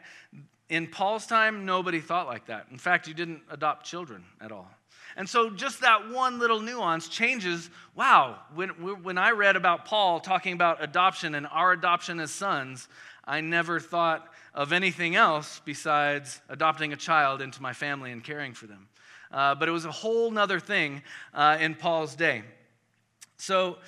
In 0.69 0.87
Paul's 0.87 1.27
time, 1.27 1.67
nobody 1.67 2.01
thought 2.01 2.27
like 2.27 2.47
that. 2.47 2.67
In 2.71 2.79
fact, 2.79 3.07
you 3.07 3.15
didn't 3.15 3.43
adopt 3.51 3.85
children 3.85 4.25
at 4.41 4.51
all. 4.51 4.71
And 5.17 5.29
so, 5.29 5.51
just 5.51 5.83
that 5.83 6.11
one 6.11 6.39
little 6.39 6.61
nuance 6.61 7.09
changes. 7.09 7.71
Wow, 7.95 8.39
when, 8.55 8.71
when 8.71 9.19
I 9.19 9.31
read 9.31 9.55
about 9.55 9.85
Paul 9.85 10.19
talking 10.19 10.55
about 10.55 10.83
adoption 10.83 11.35
and 11.35 11.47
our 11.47 11.73
adoption 11.73 12.19
as 12.19 12.33
sons, 12.33 12.89
I 13.25 13.41
never 13.41 13.79
thought 13.79 14.27
of 14.55 14.73
anything 14.73 15.15
else 15.15 15.61
besides 15.65 16.41
adopting 16.49 16.93
a 16.93 16.97
child 16.97 17.43
into 17.43 17.63
my 17.63 17.73
family 17.73 18.11
and 18.11 18.25
caring 18.25 18.55
for 18.55 18.67
them. 18.67 18.89
Uh, 19.31 19.55
but 19.55 19.69
it 19.69 19.73
was 19.73 19.85
a 19.85 19.91
whole 19.91 20.31
nother 20.31 20.59
thing 20.59 21.03
uh, 21.33 21.59
in 21.61 21.75
Paul's 21.75 22.17
day. 22.17 22.43
So, 23.37 23.79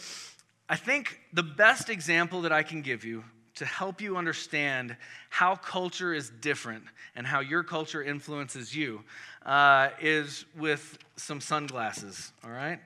I 0.69 0.77
think 0.77 1.19
the 1.33 1.45
best 1.45 1.89
example 1.89 2.43
that 2.43 2.53
I 2.53 2.63
can 2.63 2.83
give 2.83 3.05
you 3.05 3.25
to 3.57 3.65
help 3.65 4.01
you 4.01 4.17
understand 4.17 4.97
how 5.31 5.57
culture 5.57 6.15
is 6.15 6.31
different 6.41 6.85
and 7.15 7.27
how 7.27 7.41
your 7.41 7.63
culture 7.63 8.03
influences 8.03 8.75
you 8.75 9.03
uh, 9.45 9.89
is 10.01 10.45
with 10.57 10.99
some 11.17 11.41
sunglasses, 11.41 12.33
all 12.45 12.51
right? 12.51 12.79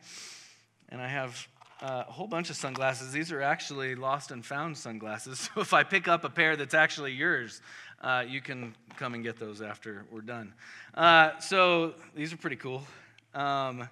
And 0.88 1.00
I 1.00 1.08
have 1.08 1.46
uh, 1.82 2.04
a 2.08 2.12
whole 2.12 2.26
bunch 2.26 2.50
of 2.50 2.56
sunglasses. 2.56 3.12
These 3.12 3.32
are 3.32 3.42
actually 3.42 3.94
lost 3.94 4.30
and 4.30 4.44
found 4.44 4.76
sunglasses. 4.76 5.50
So 5.54 5.60
if 5.60 5.72
I 5.72 5.82
pick 5.82 6.08
up 6.08 6.24
a 6.24 6.30
pair 6.30 6.56
that's 6.56 6.74
actually 6.74 7.12
yours, 7.12 7.62
uh, 8.00 8.24
you 8.26 8.40
can 8.40 8.74
come 8.96 9.14
and 9.14 9.24
get 9.24 9.38
those 9.38 9.62
after 9.62 10.04
we're 10.10 10.20
done. 10.20 10.52
Uh, 10.94 11.38
so 11.38 11.94
these 12.14 12.32
are 12.32 12.36
pretty 12.36 12.56
cool. 12.56 12.82
Um, 13.34 13.88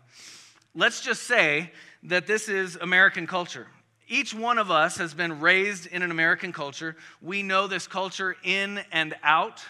let's 0.75 1.01
just 1.01 1.23
say 1.25 1.73
that 2.05 2.27
this 2.27 2.49
is 2.49 2.77
American 2.77 3.27
culture. 3.27 3.67
Each 4.09 4.33
one 4.33 4.57
of 4.57 4.71
us 4.71 4.97
has 4.97 5.13
been 5.13 5.41
raised 5.41 5.87
in 5.87 6.03
an 6.03 6.11
American 6.11 6.51
culture. 6.51 6.97
We 7.21 7.43
know 7.43 7.67
this 7.67 7.87
culture 7.87 8.37
in 8.43 8.81
and 8.91 9.15
out. 9.23 9.63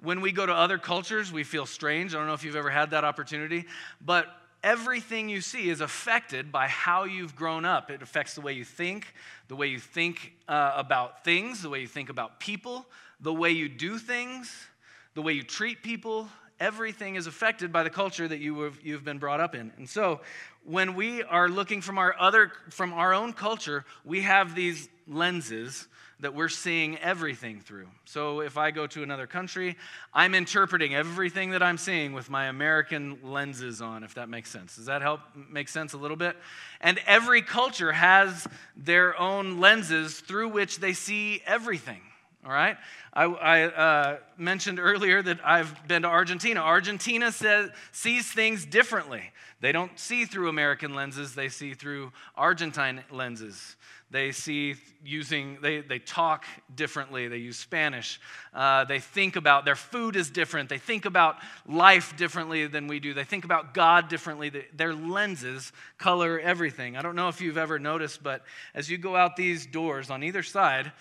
When 0.00 0.22
we 0.22 0.32
go 0.32 0.46
to 0.46 0.52
other 0.52 0.78
cultures, 0.78 1.30
we 1.30 1.44
feel 1.44 1.66
strange. 1.66 2.14
I 2.14 2.18
don't 2.18 2.26
know 2.26 2.32
if 2.32 2.42
you've 2.42 2.56
ever 2.56 2.70
had 2.70 2.90
that 2.92 3.04
opportunity, 3.04 3.66
but 4.00 4.26
everything 4.64 5.28
you 5.28 5.42
see 5.42 5.68
is 5.68 5.82
affected 5.82 6.50
by 6.50 6.68
how 6.68 7.04
you've 7.04 7.36
grown 7.36 7.66
up. 7.66 7.90
It 7.90 8.00
affects 8.00 8.34
the 8.34 8.40
way 8.40 8.54
you 8.54 8.64
think, 8.64 9.12
the 9.48 9.56
way 9.56 9.66
you 9.66 9.78
think 9.78 10.32
uh, 10.48 10.72
about 10.74 11.22
things, 11.22 11.60
the 11.60 11.68
way 11.68 11.80
you 11.80 11.86
think 11.86 12.08
about 12.08 12.40
people, 12.40 12.86
the 13.20 13.32
way 13.32 13.50
you 13.50 13.68
do 13.68 13.98
things, 13.98 14.66
the 15.14 15.22
way 15.22 15.34
you 15.34 15.42
treat 15.42 15.82
people. 15.82 16.28
Everything 16.62 17.16
is 17.16 17.26
affected 17.26 17.72
by 17.72 17.82
the 17.82 17.90
culture 17.90 18.28
that 18.28 18.38
you 18.38 18.60
have, 18.60 18.78
you've 18.84 19.04
been 19.04 19.18
brought 19.18 19.40
up 19.40 19.56
in. 19.56 19.72
And 19.78 19.88
so, 19.88 20.20
when 20.64 20.94
we 20.94 21.24
are 21.24 21.48
looking 21.48 21.80
from 21.80 21.98
our 21.98 22.14
other 22.16 22.52
from 22.70 22.92
our 22.92 23.12
own 23.12 23.32
culture, 23.32 23.84
we 24.04 24.20
have 24.20 24.54
these 24.54 24.88
lenses 25.08 25.88
that 26.20 26.36
we're 26.36 26.48
seeing 26.48 26.96
everything 26.98 27.58
through. 27.58 27.88
So 28.04 28.42
if 28.42 28.56
I 28.56 28.70
go 28.70 28.86
to 28.86 29.02
another 29.02 29.26
country, 29.26 29.76
I'm 30.14 30.36
interpreting 30.36 30.94
everything 30.94 31.50
that 31.50 31.64
I'm 31.64 31.78
seeing 31.78 32.12
with 32.12 32.30
my 32.30 32.46
American 32.46 33.18
lenses 33.24 33.82
on, 33.82 34.04
if 34.04 34.14
that 34.14 34.28
makes 34.28 34.48
sense. 34.48 34.76
Does 34.76 34.86
that 34.86 35.02
help 35.02 35.18
make 35.50 35.68
sense 35.68 35.94
a 35.94 35.98
little 35.98 36.16
bit? 36.16 36.36
And 36.80 37.00
every 37.08 37.42
culture 37.42 37.90
has 37.90 38.46
their 38.76 39.18
own 39.18 39.58
lenses 39.58 40.20
through 40.20 40.50
which 40.50 40.78
they 40.78 40.92
see 40.92 41.42
everything. 41.44 42.02
All 42.44 42.50
right? 42.50 42.76
I, 43.12 43.24
I 43.24 43.62
uh, 43.64 44.18
mentioned 44.36 44.80
earlier 44.80 45.22
that 45.22 45.38
I've 45.44 45.86
been 45.86 46.02
to 46.02 46.08
Argentina. 46.08 46.60
Argentina 46.60 47.30
says, 47.30 47.70
sees 47.92 48.30
things 48.30 48.66
differently. 48.66 49.30
They 49.60 49.70
don't 49.70 49.96
see 49.96 50.24
through 50.24 50.48
American 50.48 50.94
lenses, 50.94 51.36
they 51.36 51.48
see 51.48 51.74
through 51.74 52.12
Argentine 52.34 53.04
lenses. 53.10 53.76
They 54.10 54.32
see 54.32 54.74
using, 55.02 55.56
they, 55.62 55.80
they 55.80 55.98
talk 55.98 56.44
differently. 56.74 57.28
They 57.28 57.38
use 57.38 57.56
Spanish. 57.56 58.20
Uh, 58.52 58.84
they 58.84 58.98
think 58.98 59.36
about, 59.36 59.64
their 59.64 59.74
food 59.74 60.16
is 60.16 60.28
different. 60.28 60.68
They 60.68 60.76
think 60.76 61.06
about 61.06 61.36
life 61.66 62.14
differently 62.18 62.66
than 62.66 62.88
we 62.88 63.00
do. 63.00 63.14
They 63.14 63.24
think 63.24 63.46
about 63.46 63.72
God 63.72 64.08
differently. 64.08 64.52
Their 64.76 64.94
lenses 64.94 65.72
color 65.96 66.38
everything. 66.38 66.94
I 66.94 67.00
don't 67.00 67.16
know 67.16 67.28
if 67.28 67.40
you've 67.40 67.56
ever 67.56 67.78
noticed, 67.78 68.22
but 68.22 68.42
as 68.74 68.90
you 68.90 68.98
go 68.98 69.16
out 69.16 69.34
these 69.34 69.64
doors 69.64 70.10
on 70.10 70.22
either 70.22 70.42
side, 70.42 70.92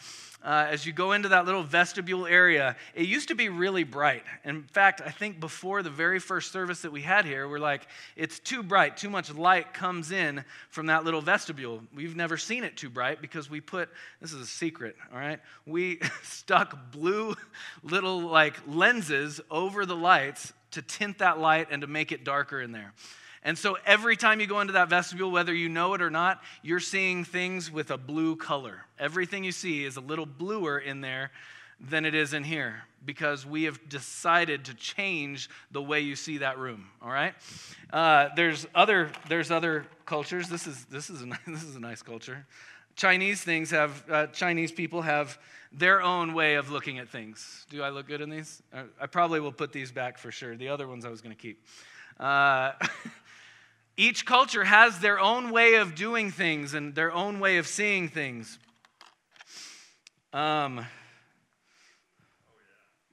uh, 0.44 0.68
as 0.70 0.86
you 0.86 0.94
go 0.94 1.12
into 1.12 1.30
that 1.30 1.46
little 1.46 1.64
vestibule 1.64 2.26
area, 2.26 2.76
it 2.96 3.08
used 3.08 3.28
to 3.28 3.36
be 3.36 3.50
really 3.50 3.84
bright. 3.84 4.24
In 4.44 4.64
fact, 4.64 5.02
I 5.06 5.12
think 5.12 5.40
before 5.40 5.84
the 5.84 5.90
very 5.90 6.20
first 6.20 6.52
service 6.52 6.82
that 6.82 6.92
we 6.92 7.02
had 7.02 7.26
here, 7.26 7.48
we're 7.48 7.60
like, 7.60 7.88
it's 8.16 8.40
too 8.40 8.64
bright. 8.64 8.98
Too 8.98 9.10
much 9.10 9.34
light 9.34 9.74
comes 9.74 10.12
in 10.12 10.44
from 10.70 10.88
that 10.88 11.04
little 11.04 11.22
vestibule. 11.22 11.82
We've 11.94 12.16
never 12.16 12.38
seen 12.38 12.64
it 12.64 12.76
too 12.76 12.90
bright 12.90 13.22
because 13.22 13.50
we 13.50 13.62
put, 13.62 13.90
this 14.20 14.34
is 14.34 14.42
a 14.42 14.48
secret, 14.48 14.96
all 15.14 15.20
right? 15.20 15.40
We 15.66 16.00
stuck 16.24 16.92
blue 16.92 17.36
little 17.84 18.22
like 18.22 18.56
lenses 18.68 19.42
over 19.52 19.86
the 19.86 19.96
lights 19.96 20.54
to 20.72 20.82
tint 20.82 21.20
that 21.20 21.40
light 21.40 21.68
and 21.70 21.82
to 21.82 21.88
make 21.88 22.12
it 22.12 22.24
darker 22.24 22.62
in 22.62 22.72
there. 22.72 22.94
And 23.44 23.58
so 23.58 23.78
every 23.86 24.16
time 24.16 24.40
you 24.40 24.48
go 24.48 24.62
into 24.62 24.74
that 24.74 24.90
vestibule, 24.90 25.32
whether 25.32 25.54
you 25.54 25.68
know 25.68 25.94
it 25.96 26.02
or 26.02 26.12
not, 26.12 26.42
you're 26.62 26.80
seeing 26.80 27.24
things 27.24 27.72
with 27.72 27.90
a 27.90 27.98
blue 27.98 28.36
color. 28.36 28.86
Everything 29.00 29.44
you 29.44 29.52
see 29.52 29.84
is 29.84 29.98
a 29.98 30.02
little 30.02 30.28
bluer 30.28 30.78
in 30.78 31.02
there 31.02 31.32
than 31.80 32.06
it 32.06 32.14
is 32.14 32.34
in 32.34 32.44
here 32.44 32.84
because 33.04 33.46
we 33.46 33.64
have 33.64 33.90
decided 33.90 34.66
to 34.66 34.74
change 34.76 35.50
the 35.72 35.82
way 35.82 36.00
you 36.02 36.16
see 36.16 36.38
that 36.38 36.60
room 36.60 36.88
all 37.02 37.12
right? 37.12 37.34
Uh, 37.92 38.30
there's 38.36 38.68
other 38.76 39.10
there's 39.28 39.52
other 39.52 39.86
cultures. 40.06 40.48
This 40.48 40.68
is 40.68 40.86
this 40.86 41.10
is 41.10 41.22
a, 41.24 41.26
this 41.48 41.64
is 41.64 41.76
a 41.76 41.80
nice 41.80 42.02
culture. 42.02 42.46
Chinese 42.96 43.42
things 43.42 43.72
have 43.72 44.04
uh, 44.10 44.28
chinese 44.28 44.72
people 44.72 45.02
have 45.02 45.40
their 45.72 46.02
own 46.02 46.34
way 46.34 46.56
of 46.56 46.70
looking 46.70 47.00
at 47.00 47.10
things. 47.10 47.66
Do 47.70 47.82
i 47.82 47.90
look 47.90 48.08
good 48.08 48.22
in 48.22 48.30
these? 48.30 48.62
I 49.00 49.08
probably 49.08 49.40
will 49.40 49.52
put 49.52 49.72
these 49.72 49.92
back 49.92 50.18
for 50.18 50.32
sure. 50.32 50.56
The 50.56 50.68
other 50.70 50.88
ones 50.88 51.06
i 51.06 51.10
was 51.10 51.22
going 51.22 51.36
to 51.36 51.42
keep. 51.42 51.66
Uh, 52.20 52.74
Each 54.02 54.26
culture 54.26 54.64
has 54.64 54.98
their 54.98 55.20
own 55.20 55.52
way 55.52 55.76
of 55.76 55.94
doing 55.94 56.32
things 56.32 56.74
and 56.74 56.96
their 56.96 57.12
own 57.12 57.40
way 57.40 57.58
of 57.58 57.68
seeing 57.68 58.10
things. 58.10 58.58
Um, 60.34 60.84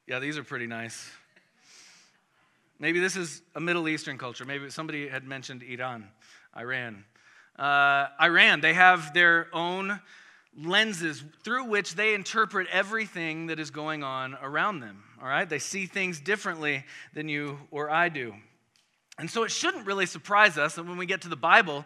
yeah, 0.06 0.18
these 0.18 0.38
are 0.38 0.44
pretty 0.44 0.66
nice. 0.66 1.10
Maybe 2.78 3.00
this 3.00 3.16
is 3.16 3.42
a 3.54 3.60
Middle 3.60 3.86
Eastern 3.86 4.16
culture. 4.16 4.46
Maybe 4.46 4.70
somebody 4.70 5.08
had 5.08 5.24
mentioned 5.24 5.62
Iran, 5.62 6.08
Iran. 6.56 7.04
Uh, 7.58 8.06
Iran, 8.18 8.62
they 8.62 8.72
have 8.72 9.12
their 9.12 9.48
own 9.52 10.00
lenses 10.56 11.22
through 11.44 11.64
which 11.64 11.96
they 11.96 12.14
interpret 12.14 12.66
everything 12.72 13.48
that 13.48 13.60
is 13.60 13.70
going 13.70 14.02
on 14.02 14.38
around 14.40 14.80
them. 14.80 15.04
All 15.20 15.28
right? 15.28 15.46
They 15.46 15.58
see 15.58 15.84
things 15.84 16.18
differently 16.18 16.86
than 17.12 17.28
you 17.28 17.58
or 17.70 17.90
I 17.90 18.08
do. 18.08 18.32
And 19.18 19.30
so 19.30 19.42
it 19.42 19.50
shouldn't 19.50 19.86
really 19.86 20.06
surprise 20.06 20.58
us 20.58 20.76
that 20.76 20.86
when 20.86 20.96
we 20.96 21.06
get 21.06 21.22
to 21.22 21.28
the 21.28 21.36
Bible, 21.36 21.84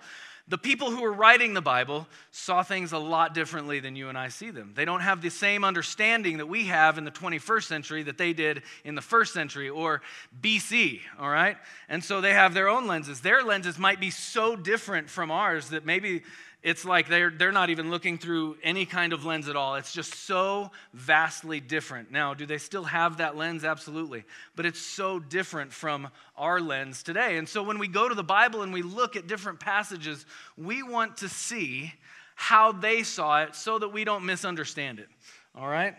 the 0.49 0.59
people 0.59 0.91
who 0.91 1.03
were 1.03 1.13
writing 1.13 1.55
the 1.55 1.63
Bible 1.63 2.07
saw 2.31 2.63
things 2.63 2.93
a 2.93 2.99
lot 2.99 3.33
differently 3.33 3.79
than 3.81 3.95
you 3.95 4.09
and 4.09 4.19
I 4.19 4.29
see 4.29 4.51
them. 4.51 4.73
They 4.75 4.85
don't 4.85 5.01
have 5.01 5.23
the 5.23 5.31
same 5.31 5.65
understanding 5.65 6.39
that 6.39 6.47
we 6.47 6.65
have 6.67 6.99
in 6.99 7.05
the 7.05 7.11
21st 7.13 7.63
century 7.63 8.03
that 8.03 8.19
they 8.19 8.33
did 8.33 8.63
in 8.85 8.95
the 8.95 9.01
first 9.01 9.33
century 9.33 9.71
or 9.71 10.03
BC, 10.41 11.01
all 11.19 11.31
right? 11.31 11.57
And 11.89 12.03
so 12.03 12.21
they 12.21 12.33
have 12.33 12.55
their 12.55 12.69
own 12.69 12.87
lenses. 12.87 13.21
Their 13.21 13.45
lenses 13.45 13.79
might 13.79 14.01
be 14.01 14.11
so 14.11 14.57
different 14.57 15.09
from 15.09 15.31
ours 15.31 15.71
that 15.71 15.87
maybe 15.87 16.23
it's 16.63 16.85
like 16.85 17.09
they're, 17.09 17.31
they're 17.31 17.53
not 17.53 17.71
even 17.71 17.91
looking 17.91 18.19
through 18.19 18.57
any 18.63 18.87
kind 18.87 19.13
of 19.13 19.25
lens 19.25 19.49
at 19.49 19.57
all. 19.57 19.75
It's 19.75 19.93
just 19.93 20.15
so 20.15 20.71
vastly 20.95 21.59
different. 21.59 22.13
Now, 22.13 22.35
do 22.35 22.47
they 22.47 22.59
still 22.59 22.85
have 22.85 23.17
that 23.17 23.37
lens? 23.37 23.65
Absolutely. 23.65 24.25
But 24.55 24.67
it's 24.67 24.81
so 24.81 25.19
different 25.19 25.73
from 25.73 26.09
our 26.37 26.61
lens 26.61 27.03
today. 27.03 27.37
And 27.37 27.49
so 27.49 27.63
when 27.63 27.79
we 27.79 27.89
go 27.89 28.09
to 28.09 28.15
the 28.15 28.23
Bible 28.23 28.63
and 28.63 28.73
we 28.73 28.83
look 28.83 29.17
at 29.17 29.27
different 29.27 29.59
passages, 29.59 30.25
we 30.57 30.83
want 30.83 31.17
to 31.19 31.29
see 31.29 31.93
how 32.37 32.73
they 32.73 33.03
saw 33.03 33.43
it 33.43 33.55
so 33.57 33.79
that 33.79 33.89
we 33.89 34.05
don't 34.05 34.25
misunderstand 34.25 35.01
it. 35.01 35.09
All 35.55 35.69
right? 35.69 35.95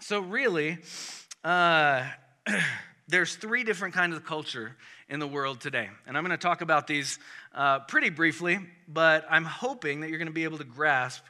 So, 0.00 0.20
really, 0.20 0.78
uh, 1.42 2.04
there's 3.08 3.34
three 3.34 3.64
different 3.64 3.94
kinds 3.94 4.14
of 4.14 4.24
culture 4.24 4.76
in 5.08 5.18
the 5.18 5.26
world 5.26 5.60
today. 5.60 5.88
And 6.06 6.16
I'm 6.16 6.24
going 6.24 6.36
to 6.36 6.42
talk 6.42 6.60
about 6.60 6.86
these 6.86 7.18
uh, 7.54 7.80
pretty 7.80 8.10
briefly, 8.10 8.58
but 8.86 9.26
I'm 9.30 9.44
hoping 9.44 10.00
that 10.00 10.10
you're 10.10 10.18
going 10.18 10.28
to 10.28 10.32
be 10.32 10.44
able 10.44 10.58
to 10.58 10.64
grasp 10.64 11.24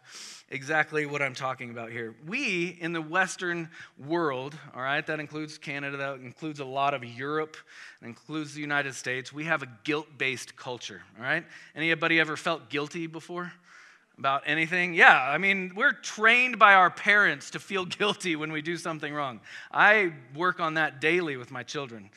exactly 0.51 1.07
what 1.07 1.23
I'm 1.23 1.35
talking 1.35 1.71
about 1.71 1.91
here. 1.91 2.15
We 2.27 2.77
in 2.81 2.93
the 2.93 3.03
Western 3.03 3.69
world, 4.07 4.57
all 4.75 4.83
right, 4.83 5.07
that 5.07 5.21
includes 5.21 5.59
Canada, 5.59 5.97
that 5.99 6.15
includes 6.15 6.59
a 6.61 6.65
lot 6.65 6.95
of 6.95 7.05
Europe, 7.05 7.57
includes 8.03 8.55
the 8.55 8.61
United 8.61 8.95
States, 8.95 9.33
we 9.33 9.45
have 9.45 9.63
a 9.63 9.69
guilt 9.85 10.07
based 10.17 10.57
culture, 10.57 11.03
all 11.19 11.25
right? 11.25 11.45
Anybody 11.77 12.19
ever 12.19 12.37
felt 12.37 12.71
guilty 12.71 13.07
before? 13.07 13.53
About 14.19 14.43
anything? 14.47 14.95
Yeah, 14.95 15.17
I 15.17 15.39
mean, 15.39 15.73
we're 15.77 15.93
trained 15.93 16.59
by 16.59 16.75
our 16.75 16.91
parents 16.91 17.51
to 17.51 17.61
feel 17.61 17.85
guilty 18.01 18.35
when 18.35 18.51
we 18.51 18.63
do 18.63 18.77
something 18.77 19.15
wrong. 19.15 19.41
I 19.71 20.13
work 20.35 20.59
on 20.59 20.75
that 20.75 21.01
daily 21.01 21.37
with 21.37 21.51
my 21.51 21.63
children 21.63 22.11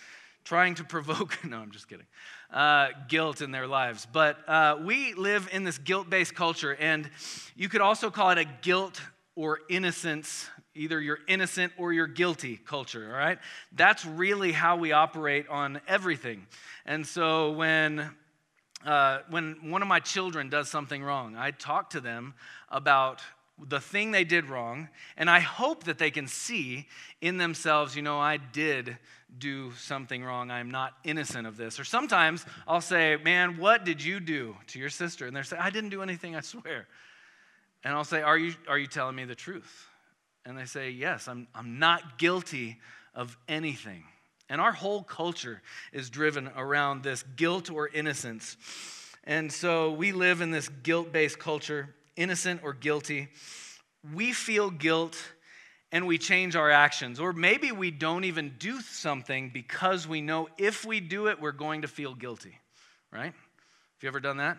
trying 0.43 0.73
to 0.75 0.83
provoke, 0.83 1.37
no, 1.45 1.57
I'm 1.59 1.71
just 1.71 1.87
kidding, 1.87 2.07
uh, 2.51 2.87
guilt 3.07 3.41
in 3.41 3.51
their 3.51 3.67
lives. 3.67 4.07
But 4.11 4.37
uh, 4.49 4.79
we 4.83 5.13
live 5.13 5.47
in 5.51 5.63
this 5.63 5.77
guilt 5.77 6.09
based 6.09 6.33
culture, 6.33 6.75
and 6.79 7.07
you 7.55 7.69
could 7.69 7.81
also 7.81 8.09
call 8.09 8.31
it 8.31 8.39
a 8.39 8.45
guilt 8.45 8.99
or 9.35 9.59
innocence 9.69 10.49
Either 10.73 11.01
you're 11.01 11.19
innocent 11.27 11.73
or 11.77 11.91
you're 11.91 12.07
guilty 12.07 12.55
culture, 12.55 13.05
all 13.11 13.17
right? 13.17 13.39
That's 13.73 14.05
really 14.05 14.53
how 14.53 14.77
we 14.77 14.93
operate 14.93 15.49
on 15.49 15.81
everything. 15.85 16.47
And 16.85 17.05
so 17.05 17.51
when 17.51 18.09
uh, 18.85 19.19
when 19.29 19.69
one 19.69 19.81
of 19.81 19.87
my 19.87 19.99
children 19.99 20.49
does 20.49 20.69
something 20.69 21.03
wrong, 21.03 21.35
I 21.35 21.51
talk 21.51 21.91
to 21.91 22.01
them 22.01 22.33
about 22.69 23.21
the 23.67 23.79
thing 23.79 24.11
they 24.11 24.23
did 24.23 24.45
wrong, 24.45 24.89
and 25.17 25.29
I 25.29 25.39
hope 25.39 25.83
that 25.83 25.97
they 25.97 26.09
can 26.09 26.27
see 26.27 26.87
in 27.21 27.37
themselves, 27.37 27.95
you 27.95 28.01
know, 28.01 28.19
I 28.19 28.37
did 28.37 28.97
do 29.37 29.71
something 29.73 30.23
wrong. 30.23 30.51
I'm 30.51 30.71
not 30.71 30.93
innocent 31.03 31.47
of 31.47 31.57
this. 31.57 31.79
Or 31.79 31.83
sometimes 31.83 32.45
I'll 32.67 32.81
say, 32.81 33.17
man, 33.23 33.57
what 33.57 33.85
did 33.85 34.03
you 34.03 34.19
do 34.19 34.55
to 34.67 34.79
your 34.79 34.89
sister? 34.89 35.27
And 35.27 35.35
they'll 35.35 35.43
say, 35.43 35.57
I 35.57 35.69
didn't 35.69 35.91
do 35.91 36.01
anything, 36.01 36.35
I 36.35 36.41
swear. 36.41 36.87
And 37.83 37.93
I'll 37.93 38.03
say, 38.03 38.21
Are 38.21 38.37
you, 38.37 38.53
are 38.67 38.77
you 38.77 38.87
telling 38.87 39.15
me 39.15 39.25
the 39.25 39.35
truth? 39.35 39.87
And 40.45 40.57
they 40.57 40.65
say, 40.65 40.89
Yes, 40.89 41.27
I'm, 41.27 41.47
I'm 41.55 41.79
not 41.79 42.17
guilty 42.17 42.79
of 43.15 43.37
anything. 43.47 44.03
And 44.51 44.59
our 44.59 44.73
whole 44.73 45.01
culture 45.01 45.61
is 45.93 46.09
driven 46.09 46.49
around 46.57 47.03
this 47.03 47.23
guilt 47.37 47.71
or 47.71 47.87
innocence. 47.87 48.57
And 49.23 49.49
so 49.49 49.93
we 49.93 50.11
live 50.11 50.41
in 50.41 50.51
this 50.51 50.67
guilt 50.67 51.13
based 51.13 51.39
culture, 51.39 51.95
innocent 52.17 52.59
or 52.61 52.73
guilty. 52.73 53.29
We 54.13 54.33
feel 54.33 54.69
guilt 54.69 55.17
and 55.93 56.05
we 56.05 56.17
change 56.17 56.57
our 56.57 56.69
actions. 56.69 57.17
Or 57.17 57.31
maybe 57.31 57.71
we 57.71 57.91
don't 57.91 58.25
even 58.25 58.55
do 58.59 58.81
something 58.81 59.51
because 59.53 60.05
we 60.05 60.19
know 60.19 60.49
if 60.57 60.83
we 60.83 60.99
do 60.99 61.27
it, 61.27 61.39
we're 61.39 61.53
going 61.53 61.83
to 61.83 61.87
feel 61.87 62.13
guilty, 62.13 62.59
right? 63.09 63.33
Have 63.33 64.03
you 64.03 64.09
ever 64.09 64.19
done 64.19 64.35
that? 64.37 64.57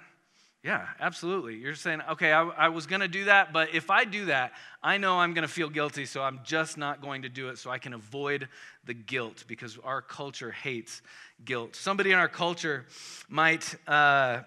Yeah, 0.63 0.87
absolutely. 1.01 1.57
You're 1.57 1.75
saying, 1.75 2.03
okay, 2.13 2.33
I, 2.33 2.43
I 2.45 2.69
was 2.69 2.87
going 2.87 3.01
to 3.01 3.09
do 3.09 3.25
that, 3.25 3.53
but 3.53 3.75
if 3.75 3.91
I 3.91 4.05
do 4.05 4.27
that, 4.27 4.53
I 4.81 4.97
know 4.97 5.19
I'm 5.19 5.35
going 5.35 5.43
to 5.43 5.53
feel 5.53 5.69
guilty, 5.69 6.05
so 6.05 6.23
I'm 6.23 6.39
just 6.45 6.79
not 6.79 7.01
going 7.01 7.23
to 7.23 7.29
do 7.29 7.49
it 7.49 7.59
so 7.59 7.69
I 7.69 7.79
can 7.79 7.95
avoid 7.95 8.49
the 8.85 8.95
guilt 8.95 9.43
because 9.49 9.77
our 9.83 10.01
culture 10.01 10.53
hates 10.53 11.03
guilt. 11.45 11.75
Somebody 11.75 12.13
in 12.13 12.19
our 12.19 12.29
culture 12.29 12.87
might 13.29 13.75
uh, 13.89 14.43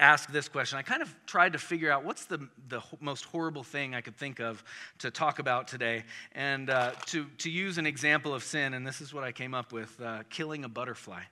ask 0.00 0.32
this 0.32 0.48
question. 0.48 0.78
I 0.78 0.82
kind 0.82 1.00
of 1.00 1.14
tried 1.26 1.52
to 1.52 1.60
figure 1.60 1.92
out 1.92 2.04
what's 2.04 2.24
the, 2.24 2.48
the 2.66 2.82
most 2.98 3.24
horrible 3.24 3.62
thing 3.62 3.94
I 3.94 4.00
could 4.00 4.16
think 4.16 4.40
of 4.40 4.64
to 4.98 5.12
talk 5.12 5.38
about 5.38 5.68
today 5.68 6.02
and 6.32 6.70
uh, 6.70 6.90
to, 7.06 7.24
to 7.38 7.50
use 7.50 7.78
an 7.78 7.86
example 7.86 8.34
of 8.34 8.42
sin, 8.42 8.74
and 8.74 8.84
this 8.84 9.00
is 9.00 9.14
what 9.14 9.22
I 9.22 9.30
came 9.30 9.54
up 9.54 9.72
with 9.72 10.00
uh, 10.00 10.24
killing 10.28 10.64
a 10.64 10.68
butterfly. 10.68 11.22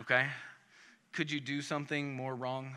Okay? 0.00 0.24
Could 1.12 1.30
you 1.30 1.38
do 1.38 1.60
something 1.60 2.14
more 2.14 2.34
wrong? 2.34 2.76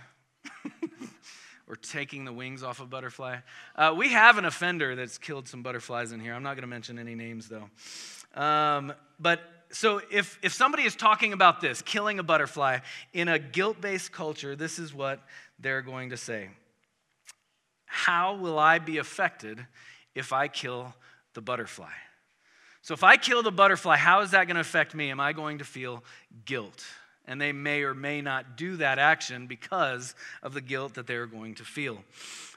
or 1.67 1.75
taking 1.75 2.25
the 2.25 2.33
wings 2.33 2.63
off 2.63 2.79
a 2.79 2.85
butterfly. 2.85 3.37
Uh, 3.75 3.93
we 3.95 4.09
have 4.09 4.37
an 4.37 4.45
offender 4.45 4.95
that's 4.95 5.17
killed 5.17 5.47
some 5.47 5.63
butterflies 5.63 6.11
in 6.11 6.19
here. 6.19 6.33
I'm 6.33 6.43
not 6.43 6.55
going 6.55 6.61
to 6.63 6.67
mention 6.67 6.99
any 6.99 7.15
names 7.15 7.49
though. 7.49 7.69
Um, 8.39 8.93
but 9.19 9.41
so 9.71 10.01
if, 10.11 10.37
if 10.41 10.53
somebody 10.53 10.83
is 10.83 10.95
talking 10.95 11.33
about 11.33 11.61
this, 11.61 11.81
killing 11.81 12.19
a 12.19 12.23
butterfly, 12.23 12.79
in 13.13 13.27
a 13.27 13.39
guilt 13.39 13.81
based 13.81 14.11
culture, 14.11 14.55
this 14.55 14.79
is 14.79 14.93
what 14.93 15.21
they're 15.59 15.81
going 15.81 16.11
to 16.11 16.17
say 16.17 16.49
How 17.85 18.35
will 18.35 18.59
I 18.59 18.79
be 18.79 18.97
affected 18.97 19.65
if 20.13 20.33
I 20.33 20.47
kill 20.47 20.93
the 21.33 21.41
butterfly? 21.41 21.91
So 22.81 22.93
if 22.93 23.03
I 23.03 23.17
kill 23.17 23.41
the 23.41 23.51
butterfly, 23.51 23.97
how 23.97 24.21
is 24.21 24.31
that 24.31 24.45
going 24.45 24.55
to 24.55 24.61
affect 24.61 24.93
me? 24.93 25.09
Am 25.09 25.19
I 25.19 25.33
going 25.33 25.57
to 25.57 25.65
feel 25.65 26.03
guilt? 26.45 26.85
And 27.27 27.41
they 27.41 27.51
may 27.51 27.83
or 27.83 27.93
may 27.93 28.21
not 28.21 28.57
do 28.57 28.77
that 28.77 28.99
action 28.99 29.47
because 29.47 30.15
of 30.43 30.53
the 30.53 30.61
guilt 30.61 30.93
that 30.95 31.07
they're 31.07 31.25
going 31.25 31.55
to 31.55 31.63
feel. 31.63 32.03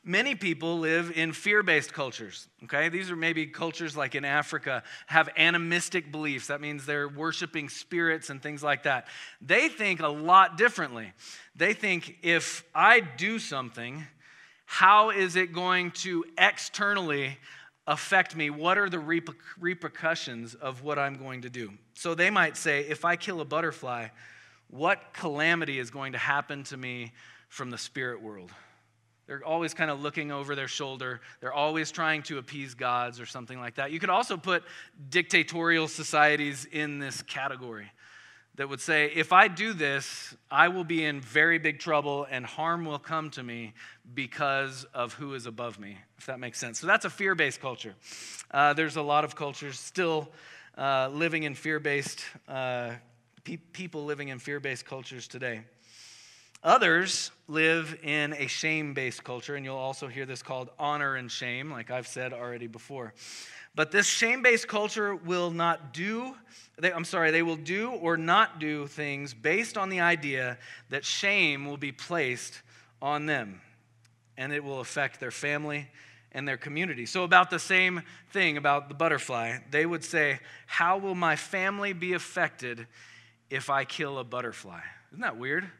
Many 0.05 0.35
people 0.35 0.79
live 0.79 1.13
in 1.17 1.33
fear 1.33 1.63
based 1.63 1.93
cultures, 1.93 2.49
okay? 2.65 2.89
These 2.89 3.11
are 3.11 3.17
maybe 3.17 3.47
cultures 3.47 3.97
like 3.97 4.15
in 4.15 4.25
Africa, 4.25 4.83
have 5.07 5.29
animistic 5.37 6.11
beliefs. 6.13 6.47
That 6.47 6.61
means 6.61 6.87
they're 6.87 7.09
worshiping 7.09 7.69
spirits 7.69 8.31
and 8.31 8.43
things 8.43 8.63
like 8.63 8.85
that. 8.85 9.09
They 9.41 9.69
think 9.69 10.01
a 10.01 10.09
lot 10.09 10.57
differently. 10.57 11.13
They 11.57 11.75
think 11.75 12.19
if 12.23 12.65
I 12.75 13.01
do 13.01 13.39
something, 13.39 14.07
how 14.67 15.11
is 15.11 15.35
it 15.37 15.53
going 15.53 15.91
to 15.93 16.25
externally 16.37 17.39
affect 17.87 18.37
me? 18.37 18.51
What 18.51 18.79
are 18.79 18.89
the 18.89 18.99
repercussions 19.59 20.55
of 20.55 20.83
what 20.83 20.99
I'm 20.99 21.17
going 21.17 21.43
to 21.43 21.51
do? 21.51 21.73
So 21.95 22.15
they 22.15 22.31
might 22.31 22.57
say, 22.57 22.81
if 22.81 23.05
I 23.05 23.17
kill 23.17 23.41
a 23.41 23.45
butterfly, 23.45 24.09
what 24.69 25.13
calamity 25.13 25.79
is 25.79 25.91
going 25.91 26.13
to 26.13 26.19
happen 26.19 26.65
to 26.65 26.77
me 26.77 27.13
from 27.49 27.71
the 27.71 27.79
spirit 27.79 28.23
world? 28.23 28.51
They're 29.27 29.45
always 29.45 29.75
kind 29.75 29.91
of 29.91 30.01
looking 30.01 30.33
over 30.33 30.55
their 30.55 30.69
shoulder. 30.69 31.21
They're 31.41 31.53
always 31.53 31.91
trying 31.91 32.23
to 32.25 32.39
appease 32.39 32.75
gods 32.75 33.21
or 33.21 33.27
something 33.27 33.61
like 33.61 33.75
that. 33.75 33.93
You 33.93 34.01
could 34.01 34.09
also 34.09 34.39
put 34.39 34.65
dictatorial 35.11 35.87
societies 35.87 36.65
in 36.65 36.99
this 36.99 37.21
category 37.21 37.93
that 38.59 38.69
would 38.69 38.81
say, 38.81 39.13
if 39.15 39.33
I 39.33 39.47
do 39.47 39.73
this, 39.73 40.35
I 40.51 40.69
will 40.69 40.83
be 40.83 41.05
in 41.05 41.21
very 41.21 41.59
big 41.59 41.79
trouble 41.79 42.27
and 42.29 42.45
harm 42.45 42.87
will 42.87 42.99
come 42.99 43.31
to 43.31 43.43
me 43.43 43.75
because 44.15 44.85
of 44.95 45.13
who 45.13 45.35
is 45.35 45.47
above 45.47 45.79
me, 45.79 45.99
if 46.17 46.27
that 46.27 46.41
makes 46.41 46.59
sense. 46.59 46.81
So 46.81 46.87
that's 46.87 47.05
a 47.05 47.11
fear 47.11 47.35
based 47.35 47.61
culture. 47.61 47.95
Uh, 48.51 48.73
there's 48.73 48.97
a 48.97 49.03
lot 49.03 49.25
of 49.25 49.37
cultures 49.37 49.79
still 49.79 50.29
uh, 50.77 51.09
living 51.13 51.45
in 51.45 51.55
fear 51.55 51.79
based 51.79 52.25
uh, 52.49 52.93
people 53.57 54.05
living 54.05 54.29
in 54.29 54.39
fear 54.39 54.61
based 54.61 54.85
cultures 54.85 55.27
today. 55.27 55.63
Others 56.63 57.31
live 57.47 57.99
in 58.03 58.33
a 58.35 58.49
shame 58.49 58.93
based 58.93 59.23
culture, 59.23 59.55
and 59.55 59.65
you'll 59.65 59.77
also 59.77 60.09
hear 60.09 60.27
this 60.27 60.43
called 60.43 60.71
honor 60.79 61.15
and 61.15 61.31
shame, 61.31 61.71
like 61.71 61.91
I've 61.91 62.09
said 62.09 62.33
already 62.33 62.67
before. 62.67 63.15
But 63.75 63.93
this 63.93 64.07
shame 64.07 64.43
based 64.43 64.67
culture 64.67 65.15
will 65.15 65.53
not 65.53 65.95
do, 65.95 66.35
they, 66.79 66.93
I'm 66.93 67.05
sorry, 67.05 67.31
they 67.31 67.43
will 67.43 67.57
do 67.57 67.93
or 67.93 68.17
not 68.17 68.59
do 68.59 68.89
things 68.89 69.35
based 69.35 69.79
on 69.79 69.89
the 69.89 70.01
idea 70.01 70.59
that 70.91 71.05
shame 71.05 71.65
will 71.65 71.77
be 71.77 71.93
placed 71.93 72.61
on 73.01 73.27
them 73.27 73.61
and 74.37 74.53
it 74.53 74.65
will 74.65 74.81
affect 74.81 75.21
their 75.21 75.31
family 75.31 75.89
and 76.33 76.47
their 76.47 76.57
community. 76.57 77.07
So, 77.07 77.25
about 77.25 77.51
the 77.51 77.59
same 77.59 78.03
thing 78.33 78.57
about 78.57 78.89
the 78.89 78.95
butterfly, 78.95 79.59
they 79.71 79.87
would 79.87 80.05
say, 80.05 80.41
How 80.67 80.99
will 80.99 81.15
my 81.15 81.37
family 81.37 81.93
be 81.93 82.15
affected 82.15 82.87
if 83.51 83.71
I 83.71 83.85
kill 83.85 84.19
a 84.19 84.25
butterfly. 84.25 84.81
Isn't 85.13 85.23
that 85.23 85.39
weird? 85.39 85.71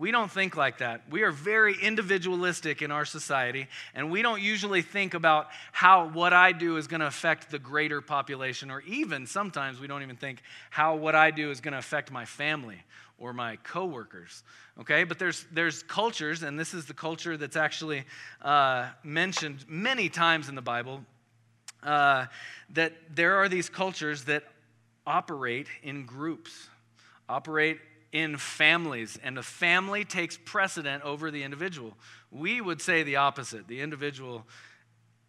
We 0.00 0.12
don't 0.12 0.30
think 0.30 0.56
like 0.56 0.78
that. 0.78 1.02
We 1.10 1.24
are 1.24 1.30
very 1.30 1.76
individualistic 1.78 2.80
in 2.80 2.90
our 2.90 3.04
society, 3.04 3.66
and 3.94 4.10
we 4.10 4.22
don't 4.22 4.40
usually 4.40 4.80
think 4.80 5.12
about 5.12 5.48
how 5.72 6.08
what 6.08 6.32
I 6.32 6.52
do 6.52 6.78
is 6.78 6.86
going 6.86 7.00
to 7.00 7.06
affect 7.06 7.50
the 7.50 7.58
greater 7.58 8.00
population, 8.00 8.70
or 8.70 8.80
even 8.82 9.26
sometimes 9.26 9.78
we 9.78 9.86
don't 9.86 10.02
even 10.02 10.16
think 10.16 10.40
how 10.70 10.96
what 10.96 11.14
I 11.14 11.30
do 11.30 11.50
is 11.50 11.60
going 11.60 11.72
to 11.72 11.78
affect 11.78 12.10
my 12.10 12.24
family 12.24 12.78
or 13.18 13.34
my 13.34 13.56
coworkers. 13.56 14.42
Okay, 14.80 15.04
but 15.04 15.18
there's 15.18 15.44
there's 15.52 15.82
cultures, 15.82 16.42
and 16.42 16.58
this 16.58 16.72
is 16.72 16.86
the 16.86 16.94
culture 16.94 17.36
that's 17.36 17.56
actually 17.56 18.04
uh, 18.40 18.88
mentioned 19.04 19.66
many 19.68 20.08
times 20.08 20.48
in 20.48 20.54
the 20.54 20.62
Bible. 20.62 21.04
Uh, 21.82 22.24
that 22.70 22.94
there 23.14 23.36
are 23.36 23.50
these 23.50 23.68
cultures 23.68 24.24
that 24.24 24.44
operate 25.06 25.66
in 25.82 26.06
groups 26.06 26.68
operate 27.30 27.78
in 28.12 28.36
families, 28.36 29.18
and 29.22 29.36
the 29.36 29.42
family 29.42 30.04
takes 30.04 30.36
precedent 30.36 31.04
over 31.04 31.30
the 31.30 31.44
individual. 31.44 31.96
We 32.30 32.60
would 32.60 32.82
say 32.82 33.02
the 33.04 33.16
opposite. 33.16 33.68
The 33.68 33.80
individual 33.80 34.44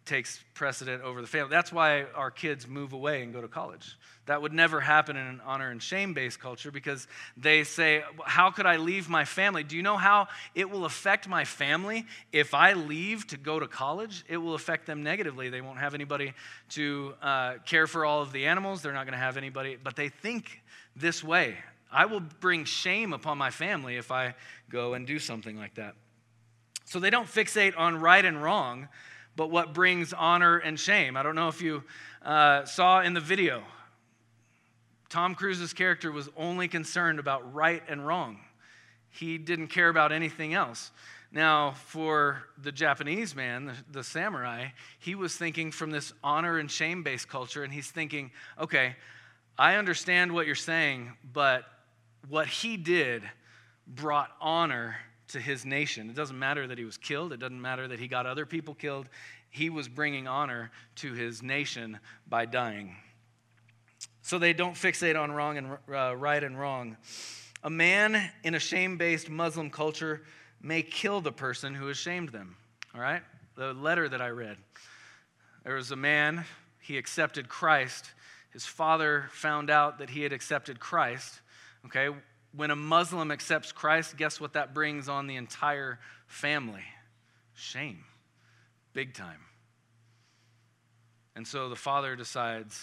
takes 0.04 0.42
precedent 0.54 1.02
over 1.02 1.20
the 1.20 1.28
family. 1.28 1.50
That's 1.50 1.72
why 1.72 2.06
our 2.14 2.30
kids 2.30 2.66
move 2.66 2.92
away 2.92 3.22
and 3.22 3.32
go 3.32 3.40
to 3.40 3.46
college. 3.46 3.96
That 4.26 4.42
would 4.42 4.52
never 4.52 4.80
happen 4.80 5.16
in 5.16 5.26
an 5.26 5.40
honor 5.44 5.70
and 5.70 5.82
shame 5.82 6.12
based 6.12 6.40
culture 6.40 6.72
because 6.72 7.06
they 7.36 7.62
say, 7.62 8.02
How 8.24 8.50
could 8.50 8.66
I 8.66 8.76
leave 8.76 9.08
my 9.08 9.24
family? 9.24 9.62
Do 9.62 9.76
you 9.76 9.82
know 9.82 9.96
how 9.96 10.28
it 10.54 10.70
will 10.70 10.84
affect 10.84 11.28
my 11.28 11.44
family 11.44 12.04
if 12.32 12.52
I 12.52 12.72
leave 12.72 13.26
to 13.28 13.36
go 13.36 13.60
to 13.60 13.68
college? 13.68 14.24
It 14.28 14.38
will 14.38 14.54
affect 14.54 14.86
them 14.86 15.02
negatively. 15.04 15.50
They 15.50 15.60
won't 15.60 15.78
have 15.78 15.94
anybody 15.94 16.34
to 16.70 17.14
uh, 17.22 17.54
care 17.64 17.86
for 17.86 18.04
all 18.04 18.22
of 18.22 18.32
the 18.32 18.46
animals. 18.46 18.82
They're 18.82 18.92
not 18.92 19.06
going 19.06 19.18
to 19.18 19.24
have 19.24 19.36
anybody, 19.36 19.76
but 19.82 19.94
they 19.94 20.08
think 20.08 20.62
this 20.96 21.22
way. 21.22 21.56
I 21.92 22.06
will 22.06 22.20
bring 22.20 22.64
shame 22.64 23.12
upon 23.12 23.38
my 23.38 23.50
family 23.50 23.96
if 23.96 24.10
I 24.10 24.34
go 24.70 24.94
and 24.94 25.06
do 25.06 25.18
something 25.18 25.56
like 25.56 25.74
that. 25.74 25.94
So 26.84 26.98
they 26.98 27.10
don't 27.10 27.28
fixate 27.28 27.78
on 27.78 28.00
right 28.00 28.24
and 28.24 28.42
wrong, 28.42 28.88
but 29.36 29.50
what 29.50 29.72
brings 29.72 30.12
honor 30.12 30.58
and 30.58 30.78
shame. 30.78 31.16
I 31.16 31.22
don't 31.22 31.34
know 31.34 31.48
if 31.48 31.60
you 31.60 31.84
uh, 32.22 32.64
saw 32.64 33.02
in 33.02 33.14
the 33.14 33.20
video, 33.20 33.62
Tom 35.08 35.34
Cruise's 35.34 35.72
character 35.72 36.10
was 36.10 36.28
only 36.36 36.68
concerned 36.68 37.18
about 37.18 37.54
right 37.54 37.82
and 37.88 38.06
wrong. 38.06 38.40
He 39.10 39.36
didn't 39.36 39.68
care 39.68 39.90
about 39.90 40.10
anything 40.10 40.54
else. 40.54 40.90
Now, 41.30 41.72
for 41.72 42.42
the 42.62 42.72
Japanese 42.72 43.34
man, 43.34 43.66
the, 43.66 43.74
the, 43.90 44.04
samurai, 44.04 44.68
he 44.98 45.14
was 45.14 45.34
thinking 45.34 45.70
from 45.70 45.90
this 45.90 46.12
honor 46.22 46.58
and 46.58 46.70
shame 46.70 47.02
based 47.02 47.28
culture, 47.28 47.64
and 47.64 47.72
he's 47.72 47.90
thinking, 47.90 48.30
okay, 48.60 48.96
I 49.58 49.76
understand 49.76 50.32
what 50.32 50.46
you're 50.46 50.54
saying, 50.54 51.12
but 51.32 51.64
what 52.28 52.46
he 52.46 52.76
did 52.76 53.22
brought 53.86 54.30
honor 54.40 54.96
to 55.28 55.40
his 55.40 55.64
nation. 55.64 56.10
It 56.10 56.16
doesn't 56.16 56.38
matter 56.38 56.66
that 56.66 56.78
he 56.78 56.84
was 56.84 56.96
killed, 56.96 57.32
it 57.32 57.40
doesn't 57.40 57.60
matter 57.60 57.88
that 57.88 57.98
he 57.98 58.08
got 58.08 58.26
other 58.26 58.46
people 58.46 58.74
killed. 58.74 59.08
He 59.50 59.68
was 59.68 59.88
bringing 59.88 60.26
honor 60.26 60.70
to 60.96 61.12
his 61.12 61.42
nation 61.42 61.98
by 62.26 62.46
dying. 62.46 62.96
So 64.22 64.38
they 64.38 64.52
don't 64.52 64.74
fixate 64.74 65.20
on 65.20 65.32
wrong 65.32 65.58
and 65.58 65.78
uh, 65.92 66.16
right 66.16 66.42
and 66.42 66.58
wrong. 66.58 66.96
A 67.62 67.70
man 67.70 68.30
in 68.44 68.54
a 68.54 68.58
shame 68.58 68.96
based 68.96 69.28
Muslim 69.28 69.68
culture 69.68 70.22
may 70.62 70.82
kill 70.82 71.20
the 71.20 71.32
person 71.32 71.74
who 71.74 71.88
has 71.88 71.96
shamed 71.96 72.30
them. 72.30 72.56
All 72.94 73.00
right? 73.00 73.22
The 73.56 73.74
letter 73.74 74.08
that 74.08 74.22
I 74.22 74.28
read. 74.28 74.56
There 75.64 75.74
was 75.74 75.90
a 75.90 75.96
man, 75.96 76.44
he 76.80 76.98
accepted 76.98 77.48
Christ. 77.48 78.12
His 78.52 78.64
father 78.64 79.26
found 79.32 79.70
out 79.70 79.98
that 79.98 80.10
he 80.10 80.22
had 80.22 80.32
accepted 80.32 80.80
Christ. 80.80 81.40
Okay? 81.86 82.08
When 82.54 82.70
a 82.70 82.76
Muslim 82.76 83.30
accepts 83.30 83.72
Christ, 83.72 84.16
guess 84.16 84.40
what 84.40 84.52
that 84.54 84.74
brings 84.74 85.08
on 85.08 85.26
the 85.26 85.36
entire 85.36 85.98
family? 86.26 86.84
Shame. 87.54 88.04
Big 88.92 89.14
time. 89.14 89.40
And 91.34 91.46
so 91.46 91.68
the 91.68 91.76
father 91.76 92.14
decides, 92.14 92.78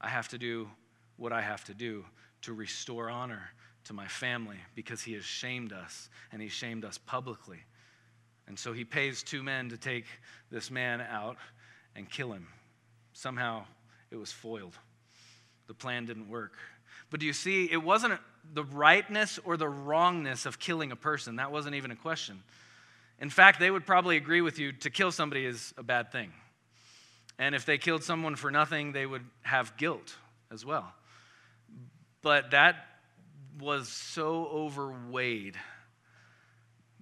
I 0.00 0.08
have 0.08 0.28
to 0.28 0.38
do 0.38 0.68
what 1.16 1.32
I 1.32 1.40
have 1.40 1.64
to 1.64 1.74
do 1.74 2.04
to 2.42 2.52
restore 2.52 3.10
honor 3.10 3.50
to 3.84 3.92
my 3.92 4.06
family 4.06 4.58
because 4.74 5.02
he 5.02 5.14
has 5.14 5.24
shamed 5.24 5.72
us 5.72 6.08
and 6.30 6.40
he 6.40 6.48
shamed 6.48 6.84
us 6.84 6.98
publicly. 6.98 7.58
And 8.46 8.58
so 8.58 8.72
he 8.72 8.84
pays 8.84 9.22
two 9.22 9.42
men 9.42 9.68
to 9.70 9.76
take 9.76 10.04
this 10.50 10.70
man 10.70 11.00
out 11.00 11.36
and 11.96 12.08
kill 12.08 12.32
him. 12.32 12.48
Somehow 13.12 13.64
it 14.10 14.16
was 14.16 14.32
foiled. 14.32 14.76
The 15.66 15.74
plan 15.74 16.06
didn't 16.06 16.28
work. 16.28 16.56
But 17.12 17.20
do 17.20 17.26
you 17.26 17.34
see, 17.34 17.70
it 17.70 17.82
wasn't 17.82 18.18
the 18.54 18.64
rightness 18.64 19.38
or 19.44 19.58
the 19.58 19.68
wrongness 19.68 20.46
of 20.46 20.58
killing 20.58 20.92
a 20.92 20.96
person. 20.96 21.36
That 21.36 21.52
wasn't 21.52 21.74
even 21.74 21.90
a 21.90 21.96
question. 21.96 22.42
In 23.20 23.28
fact, 23.28 23.60
they 23.60 23.70
would 23.70 23.84
probably 23.84 24.16
agree 24.16 24.40
with 24.40 24.58
you 24.58 24.72
to 24.72 24.88
kill 24.88 25.12
somebody 25.12 25.44
is 25.44 25.74
a 25.76 25.82
bad 25.82 26.10
thing. 26.10 26.32
And 27.38 27.54
if 27.54 27.66
they 27.66 27.76
killed 27.76 28.02
someone 28.02 28.34
for 28.34 28.50
nothing, 28.50 28.92
they 28.92 29.04
would 29.04 29.26
have 29.42 29.76
guilt 29.76 30.16
as 30.50 30.64
well. 30.64 30.90
But 32.22 32.52
that 32.52 32.76
was 33.60 33.88
so 33.88 34.46
overweighed 34.46 35.56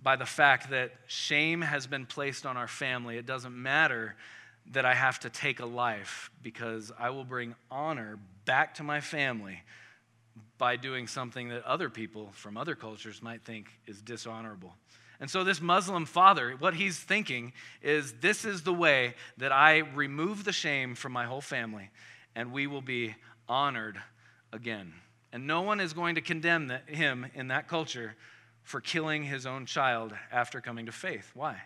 by 0.03 0.17
the 0.17 0.27
fact 0.27 0.71
that 0.71 0.91
shame 1.07 1.61
has 1.61 1.87
been 1.87 2.05
placed 2.05 2.47
on 2.47 2.57
our 2.57 2.69
family. 2.69 3.17
It 3.17 3.27
doesn't 3.27 3.55
matter 3.55 4.17
that 4.73 4.85
I 4.85 4.95
have 4.95 5.21
to 5.21 5.31
take 5.31 5.61
a 5.61 5.67
life 5.67 6.33
because 6.43 6.91
I 6.99 7.11
will 7.11 7.25
bring 7.25 7.55
honor 7.71 8.19
back 8.45 8.75
to 8.75 8.83
my 8.83 9.01
family 9.01 9.63
by 10.59 10.77
doing 10.77 11.07
something 11.07 11.49
that 11.49 11.65
other 11.65 11.89
people 11.89 12.31
from 12.33 12.57
other 12.57 12.75
cultures 12.75 13.23
might 13.23 13.43
think 13.43 13.69
is 13.87 14.01
dishonorable. 14.03 14.75
And 15.21 15.31
so, 15.31 15.45
this 15.45 15.61
Muslim 15.61 16.07
father, 16.07 16.57
what 16.59 16.75
he's 16.75 16.99
thinking 16.99 17.53
is 17.83 18.15
this 18.21 18.45
is 18.45 18.63
the 18.63 18.73
way 18.73 19.15
that 19.37 19.53
I 19.53 19.79
remove 19.79 20.45
the 20.45 20.53
shame 20.53 20.95
from 20.95 21.13
my 21.13 21.27
whole 21.27 21.43
family, 21.43 21.91
and 22.35 22.53
we 22.53 22.67
will 22.67 22.81
be 22.81 23.15
honored 23.49 24.01
again. 24.53 24.95
And 25.33 25.47
no 25.47 25.61
one 25.61 25.79
is 25.79 25.93
going 25.93 26.15
to 26.15 26.21
condemn 26.21 26.73
him 26.87 27.27
in 27.35 27.49
that 27.49 27.69
culture 27.69 28.17
for 28.63 28.81
killing 28.81 29.23
his 29.23 29.47
own 29.47 29.67
child 29.67 30.13
after 30.33 30.61
coming 30.61 30.87
to 30.87 30.93
faith. 30.93 31.31
Why? 31.35 31.57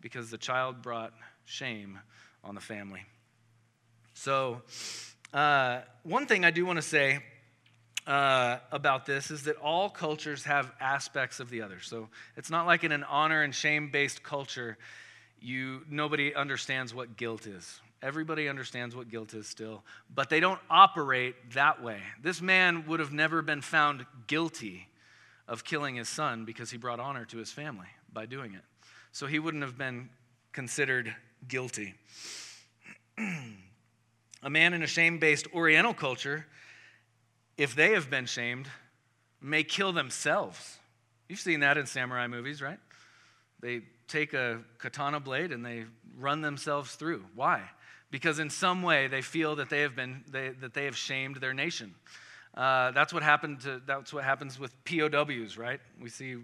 Because 0.00 0.30
the 0.30 0.38
child 0.38 0.82
brought 0.82 1.12
shame 1.44 1.98
on 2.42 2.54
the 2.54 2.60
family. 2.60 3.04
So, 4.14 4.62
uh, 5.34 5.80
one 6.02 6.26
thing 6.26 6.44
I 6.44 6.50
do 6.50 6.64
want 6.64 6.76
to 6.76 6.82
say 6.82 7.20
uh, 8.06 8.58
about 8.70 9.06
this 9.06 9.30
is 9.30 9.44
that 9.44 9.56
all 9.56 9.90
cultures 9.90 10.44
have 10.44 10.72
aspects 10.80 11.40
of 11.40 11.50
the 11.50 11.62
other. 11.62 11.80
So, 11.80 12.08
it's 12.36 12.50
not 12.50 12.66
like 12.66 12.84
in 12.84 12.92
an 12.92 13.04
honor 13.04 13.42
and 13.42 13.54
shame 13.54 13.90
based 13.90 14.22
culture, 14.22 14.78
you 15.40 15.82
nobody 15.90 16.34
understands 16.34 16.94
what 16.94 17.16
guilt 17.16 17.46
is. 17.46 17.80
Everybody 18.02 18.48
understands 18.48 18.94
what 18.94 19.08
guilt 19.08 19.34
is 19.34 19.46
still, 19.46 19.82
but 20.14 20.28
they 20.28 20.38
don't 20.38 20.60
operate 20.70 21.34
that 21.54 21.82
way. 21.82 22.00
This 22.22 22.42
man 22.42 22.86
would 22.86 23.00
have 23.00 23.12
never 23.12 23.42
been 23.42 23.62
found 23.62 24.04
guilty 24.26 24.88
of 25.48 25.64
killing 25.64 25.96
his 25.96 26.08
son 26.08 26.44
because 26.44 26.70
he 26.70 26.76
brought 26.76 27.00
honor 27.00 27.24
to 27.26 27.38
his 27.38 27.50
family 27.50 27.86
by 28.12 28.26
doing 28.26 28.54
it. 28.54 28.62
So 29.12 29.26
he 29.26 29.38
wouldn't 29.38 29.62
have 29.62 29.78
been 29.78 30.10
considered 30.52 31.14
guilty. 31.48 31.94
a 34.42 34.50
man 34.50 34.74
in 34.74 34.82
a 34.82 34.86
shame 34.86 35.18
based 35.18 35.46
Oriental 35.54 35.94
culture, 35.94 36.46
if 37.56 37.74
they 37.74 37.92
have 37.92 38.10
been 38.10 38.26
shamed, 38.26 38.68
may 39.40 39.62
kill 39.62 39.92
themselves. 39.92 40.78
You've 41.28 41.40
seen 41.40 41.60
that 41.60 41.78
in 41.78 41.86
samurai 41.86 42.26
movies, 42.26 42.62
right? 42.62 42.78
They 43.60 43.82
take 44.08 44.34
a 44.34 44.60
katana 44.78 45.20
blade 45.20 45.52
and 45.52 45.64
they 45.64 45.84
run 46.18 46.40
themselves 46.40 46.94
through. 46.94 47.24
Why? 47.34 47.62
Because 48.10 48.38
in 48.38 48.50
some 48.50 48.82
way 48.82 49.08
they 49.08 49.22
feel 49.22 49.56
that 49.56 49.70
they 49.70 49.80
have 49.80 49.96
been 49.96 50.24
they, 50.30 50.50
that 50.60 50.74
they 50.74 50.84
have 50.84 50.96
shamed 50.96 51.36
their 51.36 51.54
nation. 51.54 51.94
Uh, 52.56 52.90
that's 52.92 53.12
what 53.12 53.22
happened 53.22 53.60
to, 53.60 53.82
that's 53.86 54.12
what 54.12 54.24
happens 54.24 54.58
with 54.58 54.72
POWs, 54.84 55.58
right? 55.58 55.80
We 56.00 56.08
see 56.08 56.36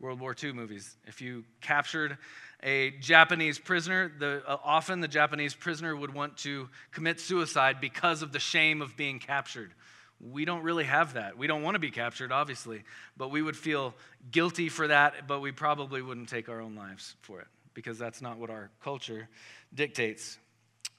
World 0.00 0.18
War 0.18 0.34
II 0.42 0.52
movies. 0.52 0.96
If 1.06 1.20
you 1.20 1.44
captured 1.60 2.18
a 2.62 2.90
Japanese 2.92 3.58
prisoner, 3.58 4.10
the, 4.18 4.42
uh, 4.46 4.56
often 4.64 5.00
the 5.00 5.08
Japanese 5.08 5.54
prisoner 5.54 5.94
would 5.94 6.12
want 6.12 6.36
to 6.38 6.68
commit 6.90 7.20
suicide 7.20 7.80
because 7.80 8.22
of 8.22 8.32
the 8.32 8.40
shame 8.40 8.82
of 8.82 8.96
being 8.96 9.20
captured. 9.20 9.72
We 10.20 10.44
don't 10.44 10.62
really 10.62 10.84
have 10.84 11.14
that. 11.14 11.38
We 11.38 11.46
don't 11.46 11.62
want 11.62 11.76
to 11.76 11.78
be 11.78 11.90
captured, 11.90 12.30
obviously, 12.30 12.84
but 13.16 13.30
we 13.30 13.40
would 13.40 13.56
feel 13.56 13.94
guilty 14.30 14.68
for 14.68 14.88
that, 14.88 15.26
but 15.26 15.40
we 15.40 15.52
probably 15.52 16.02
wouldn't 16.02 16.28
take 16.28 16.48
our 16.48 16.60
own 16.60 16.74
lives 16.74 17.16
for 17.22 17.40
it 17.40 17.46
because 17.72 17.98
that's 17.98 18.20
not 18.20 18.36
what 18.36 18.50
our 18.50 18.70
culture 18.82 19.28
dictates. 19.74 20.38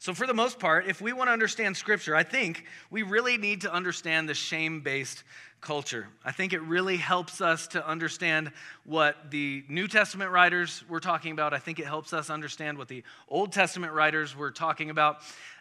So, 0.02 0.16
for 0.16 0.26
the 0.26 0.34
most 0.34 0.58
part, 0.58 0.88
if 0.88 1.00
we 1.00 1.14
want 1.14 1.28
to 1.28 1.32
understand 1.32 1.78
Scripture, 1.78 2.16
I 2.16 2.24
think 2.24 2.66
we 2.90 3.04
really 3.04 3.38
need 3.38 3.62
to 3.62 3.72
understand 3.72 4.28
the 4.28 4.34
shame 4.34 4.82
based 4.82 5.24
culture. 5.62 6.08
I 6.26 6.32
think 6.32 6.54
it 6.54 6.62
really 6.64 6.98
helps 6.98 7.40
us 7.40 7.68
to 7.68 7.88
understand 7.88 8.52
what 8.84 9.30
the 9.30 9.64
New 9.70 9.88
Testament 9.88 10.32
writers 10.32 10.84
were 10.90 11.00
talking 11.00 11.34
about. 11.34 11.54
I 11.54 11.60
think 11.60 11.78
it 11.78 11.86
helps 11.86 12.14
us 12.14 12.32
understand 12.32 12.80
what 12.80 12.88
the 12.88 13.04
Old 13.30 13.52
Testament 13.52 13.94
writers 13.94 14.36
were 14.36 14.50
talking 14.50 14.90
about. 14.90 15.18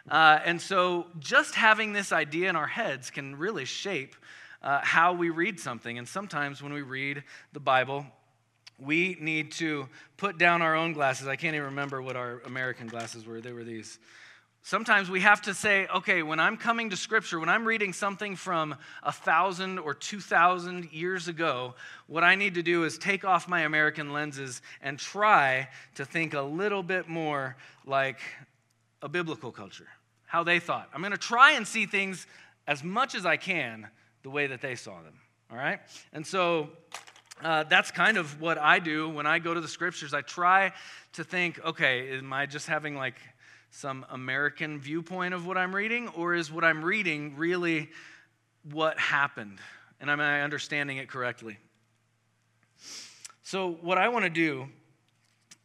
Uh, 0.09 0.39
and 0.43 0.59
so, 0.59 1.05
just 1.19 1.53
having 1.53 1.93
this 1.93 2.11
idea 2.11 2.49
in 2.49 2.55
our 2.55 2.65
heads 2.65 3.11
can 3.11 3.35
really 3.35 3.65
shape 3.65 4.15
uh, 4.63 4.79
how 4.81 5.13
we 5.13 5.29
read 5.29 5.59
something. 5.59 5.99
And 5.99 6.07
sometimes 6.07 6.63
when 6.63 6.73
we 6.73 6.81
read 6.81 7.23
the 7.53 7.59
Bible, 7.59 8.07
we 8.79 9.17
need 9.19 9.51
to 9.51 9.87
put 10.17 10.39
down 10.39 10.63
our 10.63 10.75
own 10.75 10.93
glasses. 10.93 11.27
I 11.27 11.35
can't 11.35 11.53
even 11.53 11.67
remember 11.67 12.01
what 12.01 12.15
our 12.15 12.41
American 12.47 12.87
glasses 12.87 13.27
were, 13.27 13.39
they 13.39 13.53
were 13.53 13.63
these. 13.63 13.99
Sometimes 14.63 15.09
we 15.09 15.21
have 15.21 15.41
to 15.43 15.55
say, 15.55 15.87
okay, 15.87 16.21
when 16.21 16.39
I'm 16.39 16.55
coming 16.55 16.91
to 16.91 16.95
Scripture, 16.95 17.39
when 17.39 17.49
I'm 17.49 17.65
reading 17.65 17.93
something 17.93 18.35
from 18.35 18.75
a 19.01 19.11
thousand 19.11 19.79
or 19.79 19.95
two 19.95 20.19
thousand 20.19 20.91
years 20.91 21.27
ago, 21.27 21.73
what 22.05 22.23
I 22.23 22.35
need 22.35 22.53
to 22.53 22.61
do 22.61 22.83
is 22.83 22.99
take 22.99 23.25
off 23.25 23.47
my 23.47 23.61
American 23.61 24.13
lenses 24.13 24.61
and 24.83 24.99
try 24.99 25.67
to 25.95 26.05
think 26.05 26.35
a 26.35 26.41
little 26.41 26.83
bit 26.83 27.09
more 27.09 27.57
like 27.87 28.19
a 29.01 29.09
biblical 29.09 29.51
culture, 29.51 29.87
how 30.27 30.43
they 30.43 30.59
thought. 30.59 30.89
I'm 30.93 31.01
going 31.01 31.11
to 31.11 31.17
try 31.17 31.53
and 31.53 31.67
see 31.67 31.87
things 31.87 32.27
as 32.67 32.83
much 32.83 33.15
as 33.15 33.25
I 33.25 33.37
can 33.37 33.87
the 34.21 34.29
way 34.29 34.45
that 34.45 34.61
they 34.61 34.75
saw 34.75 35.01
them, 35.01 35.15
all 35.49 35.57
right? 35.57 35.79
And 36.13 36.25
so 36.25 36.69
uh, 37.43 37.63
that's 37.63 37.89
kind 37.89 38.17
of 38.17 38.39
what 38.39 38.59
I 38.59 38.77
do 38.77 39.09
when 39.09 39.25
I 39.25 39.39
go 39.39 39.55
to 39.55 39.59
the 39.59 39.67
Scriptures. 39.67 40.13
I 40.13 40.21
try 40.21 40.71
to 41.13 41.23
think, 41.23 41.59
okay, 41.65 42.15
am 42.19 42.31
I 42.31 42.45
just 42.45 42.67
having 42.67 42.95
like 42.95 43.15
some 43.71 44.05
American 44.09 44.79
viewpoint 44.79 45.33
of 45.33 45.47
what 45.47 45.57
I'm 45.57 45.73
reading, 45.73 46.09
or 46.09 46.35
is 46.35 46.51
what 46.51 46.63
I'm 46.63 46.83
reading 46.83 47.35
really 47.37 47.89
what 48.69 48.99
happened? 48.99 49.59
And 49.99 50.09
am 50.09 50.19
I 50.19 50.41
understanding 50.41 50.97
it 50.97 51.09
correctly? 51.09 51.57
So, 53.43 53.71
what 53.81 53.97
I 53.97 54.09
want 54.09 54.25
to 54.25 54.29
do 54.29 54.67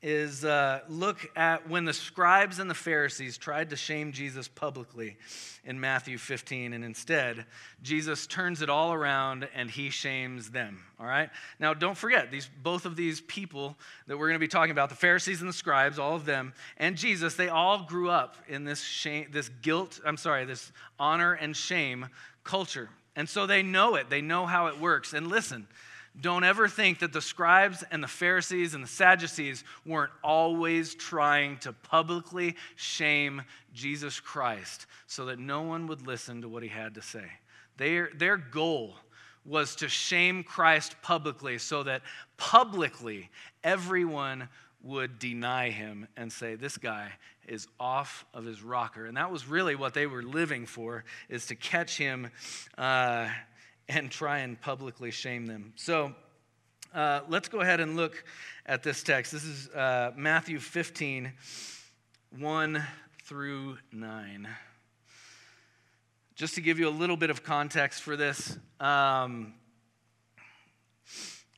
is 0.06 0.44
uh, 0.44 0.78
look 0.88 1.28
at 1.34 1.68
when 1.68 1.84
the 1.84 1.92
scribes 1.92 2.60
and 2.60 2.70
the 2.70 2.74
Pharisees 2.74 3.36
tried 3.36 3.70
to 3.70 3.76
shame 3.76 4.12
Jesus 4.12 4.46
publicly 4.46 5.16
in 5.64 5.80
Matthew 5.80 6.16
15, 6.16 6.72
and 6.74 6.84
instead, 6.84 7.44
Jesus 7.82 8.28
turns 8.28 8.62
it 8.62 8.70
all 8.70 8.92
around 8.92 9.48
and 9.52 9.68
he 9.68 9.90
shames 9.90 10.52
them. 10.52 10.78
All 11.00 11.06
right? 11.06 11.28
Now, 11.58 11.74
don't 11.74 11.98
forget, 11.98 12.30
these, 12.30 12.48
both 12.62 12.86
of 12.86 12.94
these 12.94 13.20
people 13.22 13.76
that 14.06 14.16
we're 14.16 14.28
going 14.28 14.38
to 14.38 14.38
be 14.38 14.46
talking 14.46 14.70
about, 14.70 14.90
the 14.90 14.94
Pharisees 14.94 15.40
and 15.40 15.48
the 15.48 15.52
scribes, 15.52 15.98
all 15.98 16.14
of 16.14 16.24
them, 16.24 16.54
and 16.76 16.96
Jesus, 16.96 17.34
they 17.34 17.48
all 17.48 17.82
grew 17.82 18.08
up 18.08 18.36
in 18.46 18.62
this 18.62 18.80
shame, 18.80 19.26
this 19.32 19.48
guilt, 19.60 19.98
I'm 20.06 20.18
sorry, 20.18 20.44
this 20.44 20.70
honor 21.00 21.32
and 21.32 21.56
shame 21.56 22.06
culture. 22.44 22.90
And 23.16 23.28
so 23.28 23.44
they 23.44 23.64
know 23.64 23.96
it, 23.96 24.08
they 24.08 24.20
know 24.20 24.46
how 24.46 24.68
it 24.68 24.78
works. 24.78 25.14
And 25.14 25.26
listen, 25.26 25.66
don't 26.20 26.44
ever 26.44 26.68
think 26.68 27.00
that 27.00 27.12
the 27.12 27.20
scribes 27.20 27.84
and 27.90 28.02
the 28.02 28.08
Pharisees 28.08 28.74
and 28.74 28.82
the 28.82 28.88
Sadducees 28.88 29.64
weren't 29.84 30.12
always 30.24 30.94
trying 30.94 31.58
to 31.58 31.72
publicly 31.72 32.56
shame 32.74 33.42
Jesus 33.74 34.18
Christ 34.18 34.86
so 35.06 35.26
that 35.26 35.38
no 35.38 35.62
one 35.62 35.86
would 35.88 36.06
listen 36.06 36.42
to 36.42 36.48
what 36.48 36.62
he 36.62 36.68
had 36.68 36.94
to 36.94 37.02
say. 37.02 37.26
Their, 37.76 38.10
their 38.14 38.36
goal 38.38 38.96
was 39.44 39.76
to 39.76 39.88
shame 39.88 40.42
Christ 40.42 40.96
publicly 41.02 41.58
so 41.58 41.82
that 41.82 42.02
publicly 42.36 43.30
everyone 43.62 44.48
would 44.82 45.18
deny 45.18 45.70
him 45.70 46.06
and 46.16 46.32
say, 46.32 46.54
This 46.54 46.78
guy 46.78 47.12
is 47.46 47.68
off 47.78 48.24
of 48.34 48.44
his 48.44 48.62
rocker. 48.62 49.06
And 49.06 49.16
that 49.16 49.30
was 49.30 49.46
really 49.46 49.74
what 49.74 49.94
they 49.94 50.06
were 50.06 50.22
living 50.22 50.66
for, 50.66 51.04
is 51.28 51.46
to 51.46 51.54
catch 51.54 51.96
him 51.96 52.30
uh, 52.76 53.28
and 53.88 54.10
try 54.10 54.38
and 54.38 54.60
publicly 54.60 55.10
shame 55.10 55.46
them. 55.46 55.72
So 55.76 56.14
uh, 56.94 57.20
let's 57.28 57.48
go 57.48 57.60
ahead 57.60 57.80
and 57.80 57.96
look 57.96 58.24
at 58.64 58.82
this 58.82 59.02
text. 59.02 59.32
This 59.32 59.44
is 59.44 59.68
uh, 59.68 60.12
Matthew 60.16 60.58
15, 60.58 61.32
1 62.38 62.82
through 63.24 63.78
9. 63.92 64.48
Just 66.34 66.54
to 66.54 66.60
give 66.60 66.78
you 66.78 66.88
a 66.88 66.90
little 66.90 67.16
bit 67.16 67.30
of 67.30 67.42
context 67.42 68.02
for 68.02 68.16
this, 68.16 68.58
um, 68.80 69.54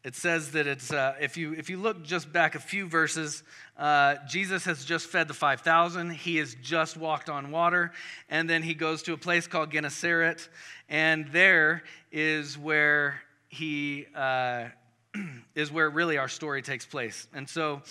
it 0.05 0.15
says 0.15 0.53
that 0.53 0.67
it's 0.67 0.93
uh, 0.93 1.15
if 1.21 1.37
you 1.37 1.55
if 1.55 1.69
you 1.69 1.79
look 1.79 2.03
just 2.03 2.33
back 2.33 2.55
a 2.55 2.61
few 2.61 2.87
verses 2.87 3.43
uh, 3.77 4.17
jesus 4.29 4.65
has 4.65 4.85
just 4.85 5.07
fed 5.07 5.29
the 5.29 5.35
5000 5.35 6.11
he 6.11 6.37
has 6.37 6.55
just 6.57 6.97
walked 6.97 7.29
on 7.29 7.51
water. 7.51 7.93
And 8.29 8.49
then 8.49 8.63
he 8.63 8.75
goes 8.75 9.03
to 9.05 9.13
a 9.13 9.17
place 9.17 9.47
called 9.47 9.71
gennesaret. 9.71 10.49
And 10.89 11.29
there 11.29 11.83
is 12.13 12.59
where 12.59 13.21
he 13.49 14.07
uh, 14.15 14.67
is 15.55 15.73
where 15.73 15.89
really 15.89 16.19
our 16.19 16.29
story 16.29 16.63
takes 16.63 16.87
place. 16.87 17.27
And 17.33 17.49
so 17.49 17.83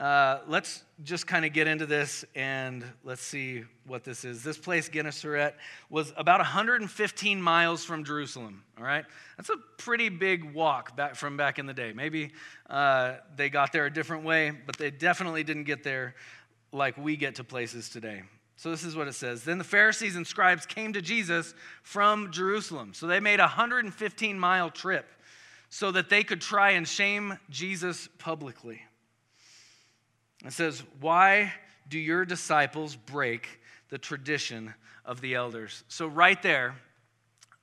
uh, 0.00 0.40
let's 0.48 0.82
just 1.02 1.26
kind 1.26 1.44
of 1.44 1.52
get 1.52 1.66
into 1.66 1.84
this 1.84 2.24
and 2.34 2.82
let's 3.04 3.20
see 3.20 3.64
what 3.86 4.02
this 4.02 4.24
is. 4.24 4.42
This 4.42 4.56
place, 4.56 4.88
Gennesaret, 4.88 5.54
was 5.90 6.14
about 6.16 6.40
115 6.40 7.42
miles 7.42 7.84
from 7.84 8.02
Jerusalem. 8.02 8.64
All 8.78 8.84
right, 8.84 9.04
that's 9.36 9.50
a 9.50 9.58
pretty 9.76 10.08
big 10.08 10.54
walk 10.54 10.96
back 10.96 11.16
from 11.16 11.36
back 11.36 11.58
in 11.58 11.66
the 11.66 11.74
day. 11.74 11.92
Maybe 11.92 12.32
uh, 12.70 13.16
they 13.36 13.50
got 13.50 13.72
there 13.72 13.84
a 13.84 13.92
different 13.92 14.24
way, 14.24 14.52
but 14.64 14.78
they 14.78 14.90
definitely 14.90 15.44
didn't 15.44 15.64
get 15.64 15.84
there 15.84 16.14
like 16.72 16.96
we 16.96 17.16
get 17.16 17.34
to 17.34 17.44
places 17.44 17.90
today. 17.90 18.22
So 18.56 18.70
this 18.70 18.84
is 18.84 18.96
what 18.96 19.06
it 19.06 19.14
says. 19.14 19.44
Then 19.44 19.58
the 19.58 19.64
Pharisees 19.64 20.16
and 20.16 20.26
scribes 20.26 20.64
came 20.64 20.94
to 20.94 21.02
Jesus 21.02 21.54
from 21.82 22.32
Jerusalem. 22.32 22.94
So 22.94 23.06
they 23.06 23.20
made 23.20 23.40
a 23.40 23.44
115 23.44 24.38
mile 24.38 24.70
trip 24.70 25.06
so 25.68 25.90
that 25.90 26.08
they 26.08 26.24
could 26.24 26.40
try 26.40 26.70
and 26.70 26.88
shame 26.88 27.38
Jesus 27.50 28.08
publicly. 28.18 28.80
It 30.44 30.52
says, 30.52 30.82
Why 31.00 31.52
do 31.88 31.98
your 31.98 32.24
disciples 32.24 32.96
break 32.96 33.60
the 33.88 33.98
tradition 33.98 34.74
of 35.04 35.20
the 35.20 35.34
elders? 35.34 35.84
So, 35.88 36.06
right 36.06 36.40
there, 36.42 36.76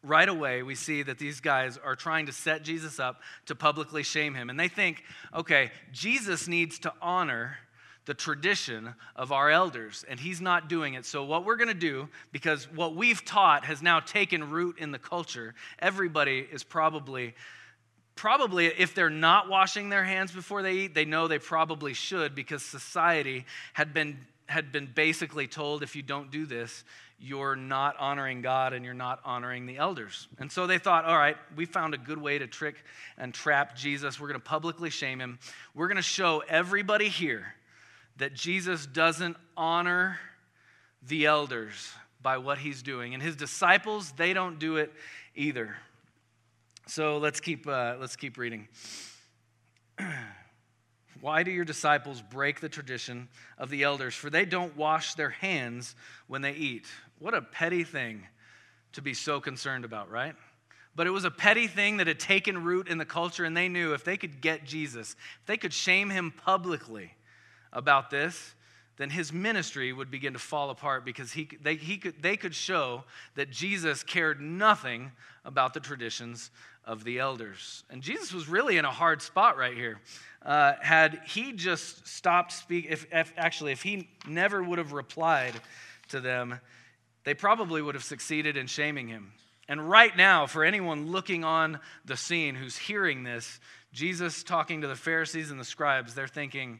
right 0.03 0.29
away, 0.29 0.63
we 0.63 0.75
see 0.75 1.03
that 1.03 1.17
these 1.17 1.39
guys 1.39 1.77
are 1.77 1.95
trying 1.95 2.27
to 2.27 2.31
set 2.31 2.63
Jesus 2.63 2.99
up 2.99 3.21
to 3.47 3.55
publicly 3.55 4.03
shame 4.03 4.33
him. 4.33 4.49
And 4.49 4.59
they 4.59 4.67
think, 4.67 5.03
okay, 5.33 5.71
Jesus 5.91 6.47
needs 6.47 6.79
to 6.79 6.93
honor 7.01 7.57
the 8.05 8.13
tradition 8.13 8.95
of 9.17 9.33
our 9.33 9.51
elders, 9.51 10.05
and 10.07 10.17
he's 10.17 10.39
not 10.39 10.69
doing 10.69 10.93
it. 10.93 11.05
So, 11.05 11.23
what 11.23 11.43
we're 11.43 11.57
going 11.57 11.67
to 11.67 11.73
do, 11.73 12.07
because 12.31 12.71
what 12.71 12.95
we've 12.95 13.23
taught 13.25 13.65
has 13.65 13.81
now 13.81 13.99
taken 13.99 14.49
root 14.49 14.77
in 14.79 14.91
the 14.91 14.99
culture, 14.99 15.53
everybody 15.79 16.47
is 16.49 16.63
probably 16.63 17.35
probably 18.17 18.65
if 18.65 18.93
they're 18.93 19.09
not 19.09 19.47
washing 19.47 19.89
their 19.89 20.03
hands 20.03 20.31
before 20.31 20.61
they 20.61 20.73
eat, 20.73 20.93
they 20.93 21.05
know 21.05 21.27
they 21.27 21.39
probably 21.39 21.93
should 21.93 22.35
because 22.35 22.63
society 22.63 23.45
had 23.73 23.93
been 23.93 24.17
had 24.47 24.71
been 24.71 24.85
basically 24.93 25.47
told 25.47 25.83
if 25.83 25.95
you 25.95 26.01
don't 26.01 26.31
do 26.31 26.45
this, 26.45 26.83
you're 27.19 27.55
not 27.55 27.97
honoring 27.97 28.41
God 28.41 28.73
and 28.73 28.85
you're 28.85 28.93
not 28.93 29.19
honoring 29.25 29.65
the 29.65 29.77
elders. 29.77 30.27
And 30.39 30.51
so 30.51 30.67
they 30.67 30.77
thought, 30.77 31.05
all 31.05 31.17
right, 31.17 31.35
we 31.55 31.65
found 31.65 31.93
a 31.93 31.97
good 31.97 32.17
way 32.17 32.37
to 32.37 32.47
trick 32.47 32.75
and 33.17 33.33
trap 33.33 33.75
Jesus. 33.75 34.19
We're 34.19 34.27
going 34.27 34.39
to 34.39 34.45
publicly 34.45 34.89
shame 34.89 35.19
him. 35.19 35.39
We're 35.73 35.87
going 35.87 35.97
to 35.97 36.01
show 36.01 36.43
everybody 36.47 37.09
here 37.09 37.55
that 38.17 38.33
Jesus 38.33 38.85
doesn't 38.85 39.37
honor 39.55 40.19
the 41.07 41.25
elders 41.25 41.91
by 42.21 42.37
what 42.37 42.57
he's 42.57 42.81
doing. 42.81 43.13
And 43.13 43.21
his 43.21 43.35
disciples, 43.35 44.11
they 44.13 44.33
don't 44.33 44.59
do 44.59 44.77
it 44.77 44.93
either. 45.35 45.75
So 46.89 47.17
let's 47.17 47.41
keep, 47.41 47.67
uh, 47.67 47.95
let's 47.99 48.15
keep 48.15 48.37
reading. 48.37 48.69
Why 51.21 51.43
do 51.43 51.51
your 51.51 51.65
disciples 51.65 52.21
break 52.21 52.61
the 52.61 52.69
tradition 52.69 53.27
of 53.57 53.69
the 53.69 53.83
elders? 53.83 54.15
For 54.15 54.29
they 54.29 54.45
don't 54.45 54.75
wash 54.77 55.15
their 55.15 55.31
hands 55.31 55.95
when 56.27 56.41
they 56.41 56.53
eat. 56.53 56.85
What 57.19 57.33
a 57.33 57.41
petty 57.41 57.83
thing 57.83 58.25
to 58.93 59.01
be 59.01 59.13
so 59.13 59.41
concerned 59.41 59.83
about, 59.83 60.09
right? 60.09 60.33
But 60.95 61.07
it 61.07 61.09
was 61.09 61.25
a 61.25 61.31
petty 61.31 61.67
thing 61.67 61.97
that 61.97 62.07
had 62.07 62.21
taken 62.21 62.63
root 62.63 62.87
in 62.87 62.97
the 62.97 63.05
culture, 63.05 63.43
and 63.43 63.55
they 63.55 63.67
knew 63.67 63.93
if 63.93 64.05
they 64.05 64.15
could 64.15 64.39
get 64.39 64.63
Jesus, 64.63 65.17
if 65.41 65.45
they 65.45 65.57
could 65.57 65.73
shame 65.73 66.09
him 66.09 66.31
publicly 66.31 67.11
about 67.73 68.09
this, 68.11 68.55
then 68.97 69.09
his 69.11 69.31
ministry 69.31 69.93
would 69.93 70.09
begin 70.09 70.33
to 70.33 70.39
fall 70.39 70.71
apart 70.71 71.05
because 71.05 71.31
he, 71.31 71.47
they, 71.61 71.75
he 71.75 71.97
could, 71.97 72.21
they 72.21 72.35
could 72.35 72.55
show 72.55 73.03
that 73.35 73.51
Jesus 73.51 74.03
cared 74.03 74.41
nothing 74.41 75.11
about 75.45 75.73
the 75.73 75.79
traditions 75.79 76.49
of 76.87 77.03
the 77.03 77.19
elders. 77.19 77.83
And 77.89 78.01
Jesus 78.01 78.33
was 78.33 78.47
really 78.47 78.77
in 78.77 78.85
a 78.85 78.91
hard 78.91 79.21
spot 79.21 79.57
right 79.57 79.75
here. 79.75 79.99
Uh, 80.41 80.73
had 80.81 81.21
he 81.27 81.51
just 81.51 82.07
stopped 82.07 82.53
speaking, 82.53 82.91
if, 82.91 83.05
if 83.11 83.33
actually, 83.37 83.73
if 83.73 83.83
he 83.83 84.09
never 84.27 84.63
would 84.63 84.79
have 84.79 84.93
replied 84.93 85.53
to 86.09 86.21
them, 86.21 86.59
they 87.25 87.33
probably 87.33 87.81
would 87.81 87.95
have 87.95 88.05
succeeded 88.05 88.55
in 88.55 88.67
shaming 88.67 89.09
him. 89.09 89.33
And 89.67 89.89
right 89.89 90.15
now, 90.15 90.47
for 90.47 90.63
anyone 90.63 91.11
looking 91.11 91.43
on 91.43 91.79
the 92.05 92.15
scene 92.15 92.55
who's 92.55 92.77
hearing 92.77 93.23
this, 93.23 93.59
Jesus 93.91 94.43
talking 94.43 94.81
to 94.81 94.87
the 94.87 94.95
Pharisees 94.95 95.51
and 95.51 95.59
the 95.59 95.65
scribes, 95.65 96.15
they're 96.15 96.27
thinking, 96.27 96.79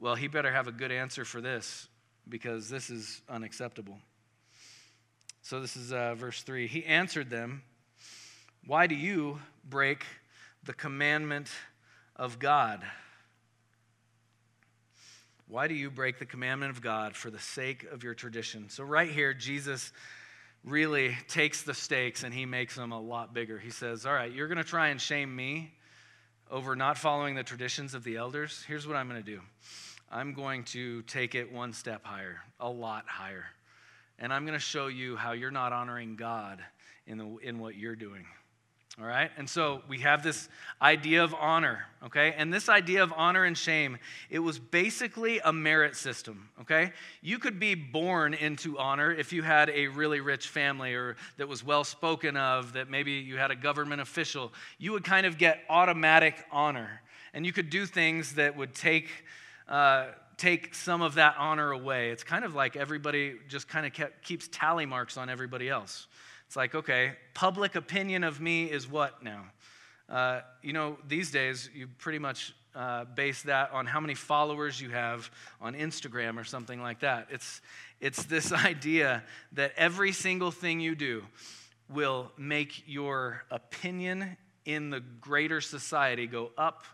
well, 0.00 0.16
he 0.16 0.26
better 0.26 0.50
have 0.50 0.66
a 0.66 0.72
good 0.72 0.90
answer 0.90 1.24
for 1.24 1.40
this 1.40 1.88
because 2.28 2.68
this 2.68 2.90
is 2.90 3.22
unacceptable. 3.28 3.98
So 5.42 5.60
this 5.60 5.76
is 5.76 5.92
uh, 5.92 6.16
verse 6.16 6.42
3. 6.42 6.66
He 6.66 6.84
answered 6.84 7.30
them. 7.30 7.62
Why 8.66 8.86
do 8.86 8.94
you 8.94 9.38
break 9.68 10.04
the 10.62 10.72
commandment 10.72 11.50
of 12.16 12.38
God? 12.38 12.82
Why 15.48 15.68
do 15.68 15.74
you 15.74 15.90
break 15.90 16.18
the 16.18 16.24
commandment 16.24 16.70
of 16.70 16.80
God 16.80 17.14
for 17.14 17.30
the 17.30 17.38
sake 17.38 17.84
of 17.92 18.02
your 18.02 18.14
tradition? 18.14 18.70
So, 18.70 18.82
right 18.82 19.10
here, 19.10 19.34
Jesus 19.34 19.92
really 20.64 21.14
takes 21.28 21.62
the 21.62 21.74
stakes 21.74 22.22
and 22.22 22.32
he 22.32 22.46
makes 22.46 22.74
them 22.74 22.92
a 22.92 23.00
lot 23.00 23.34
bigger. 23.34 23.58
He 23.58 23.70
says, 23.70 24.06
All 24.06 24.14
right, 24.14 24.32
you're 24.32 24.48
going 24.48 24.56
to 24.56 24.64
try 24.64 24.88
and 24.88 25.00
shame 25.00 25.34
me 25.34 25.74
over 26.50 26.74
not 26.74 26.96
following 26.96 27.34
the 27.34 27.42
traditions 27.42 27.92
of 27.92 28.02
the 28.02 28.16
elders. 28.16 28.64
Here's 28.66 28.86
what 28.86 28.96
I'm 28.96 29.08
going 29.08 29.22
to 29.22 29.30
do 29.30 29.40
I'm 30.10 30.32
going 30.32 30.64
to 30.64 31.02
take 31.02 31.34
it 31.34 31.52
one 31.52 31.74
step 31.74 32.02
higher, 32.04 32.40
a 32.58 32.70
lot 32.70 33.04
higher. 33.06 33.44
And 34.18 34.32
I'm 34.32 34.46
going 34.46 34.58
to 34.58 34.64
show 34.64 34.86
you 34.86 35.16
how 35.16 35.32
you're 35.32 35.50
not 35.50 35.72
honoring 35.72 36.16
God 36.16 36.62
in, 37.06 37.18
the, 37.18 37.36
in 37.42 37.58
what 37.58 37.74
you're 37.74 37.96
doing. 37.96 38.24
All 39.00 39.06
right? 39.06 39.30
And 39.36 39.50
so 39.50 39.82
we 39.88 39.98
have 40.00 40.22
this 40.22 40.48
idea 40.80 41.24
of 41.24 41.34
honor, 41.34 41.84
okay? 42.04 42.32
And 42.36 42.54
this 42.54 42.68
idea 42.68 43.02
of 43.02 43.12
honor 43.16 43.44
and 43.44 43.58
shame, 43.58 43.98
it 44.30 44.38
was 44.38 44.60
basically 44.60 45.40
a 45.40 45.52
merit 45.52 45.96
system, 45.96 46.48
okay? 46.60 46.92
You 47.20 47.40
could 47.40 47.58
be 47.58 47.74
born 47.74 48.34
into 48.34 48.78
honor 48.78 49.10
if 49.10 49.32
you 49.32 49.42
had 49.42 49.68
a 49.70 49.88
really 49.88 50.20
rich 50.20 50.46
family 50.46 50.94
or 50.94 51.16
that 51.38 51.48
was 51.48 51.64
well 51.64 51.82
spoken 51.82 52.36
of, 52.36 52.74
that 52.74 52.88
maybe 52.88 53.12
you 53.12 53.36
had 53.36 53.50
a 53.50 53.56
government 53.56 54.00
official. 54.00 54.52
You 54.78 54.92
would 54.92 55.04
kind 55.04 55.26
of 55.26 55.38
get 55.38 55.64
automatic 55.68 56.36
honor. 56.52 57.02
And 57.32 57.44
you 57.44 57.52
could 57.52 57.70
do 57.70 57.86
things 57.86 58.36
that 58.36 58.56
would 58.56 58.76
take, 58.76 59.08
uh, 59.68 60.06
take 60.36 60.72
some 60.72 61.02
of 61.02 61.14
that 61.14 61.34
honor 61.36 61.72
away. 61.72 62.10
It's 62.10 62.22
kind 62.22 62.44
of 62.44 62.54
like 62.54 62.76
everybody 62.76 63.38
just 63.48 63.66
kind 63.66 63.86
of 63.86 63.92
kept, 63.92 64.22
keeps 64.22 64.48
tally 64.52 64.86
marks 64.86 65.16
on 65.16 65.28
everybody 65.28 65.68
else. 65.68 66.06
It's 66.46 66.56
like, 66.56 66.74
okay, 66.74 67.12
public 67.34 67.74
opinion 67.74 68.24
of 68.24 68.40
me 68.40 68.64
is 68.64 68.88
what 68.88 69.22
now? 69.22 69.44
Uh, 70.08 70.40
you 70.62 70.72
know, 70.72 70.98
these 71.08 71.30
days, 71.30 71.70
you 71.74 71.88
pretty 71.98 72.18
much 72.18 72.54
uh, 72.74 73.04
base 73.04 73.42
that 73.42 73.72
on 73.72 73.86
how 73.86 74.00
many 74.00 74.14
followers 74.14 74.80
you 74.80 74.90
have 74.90 75.30
on 75.60 75.74
Instagram 75.74 76.38
or 76.38 76.44
something 76.44 76.82
like 76.82 77.00
that. 77.00 77.28
It's, 77.30 77.60
it's 78.00 78.24
this 78.24 78.52
idea 78.52 79.22
that 79.52 79.72
every 79.76 80.12
single 80.12 80.50
thing 80.50 80.80
you 80.80 80.94
do 80.94 81.22
will 81.88 82.32
make 82.36 82.82
your 82.86 83.44
opinion 83.50 84.36
in 84.64 84.90
the 84.90 85.00
greater 85.00 85.60
society 85.60 86.26
go 86.26 86.50
up 86.56 86.84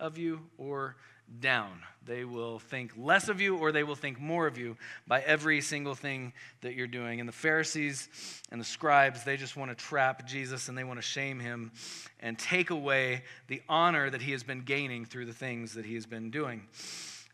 of 0.00 0.18
you 0.18 0.40
or 0.58 0.96
down. 1.40 1.80
They 2.04 2.24
will 2.24 2.58
think 2.58 2.92
less 2.96 3.28
of 3.28 3.40
you 3.40 3.56
or 3.56 3.72
they 3.72 3.82
will 3.82 3.94
think 3.94 4.20
more 4.20 4.46
of 4.46 4.58
you 4.58 4.76
by 5.06 5.20
every 5.22 5.60
single 5.60 5.94
thing 5.94 6.32
that 6.60 6.74
you're 6.74 6.86
doing. 6.86 7.20
And 7.20 7.28
the 7.28 7.32
Pharisees 7.32 8.08
and 8.50 8.60
the 8.60 8.64
scribes, 8.64 9.24
they 9.24 9.36
just 9.36 9.56
want 9.56 9.70
to 9.70 9.74
trap 9.74 10.26
Jesus 10.26 10.68
and 10.68 10.76
they 10.76 10.84
want 10.84 10.98
to 10.98 11.02
shame 11.02 11.40
him 11.40 11.72
and 12.20 12.38
take 12.38 12.70
away 12.70 13.22
the 13.48 13.62
honor 13.68 14.10
that 14.10 14.20
he 14.20 14.32
has 14.32 14.42
been 14.42 14.60
gaining 14.60 15.06
through 15.06 15.26
the 15.26 15.32
things 15.32 15.74
that 15.74 15.86
he 15.86 15.94
has 15.94 16.06
been 16.06 16.30
doing. 16.30 16.66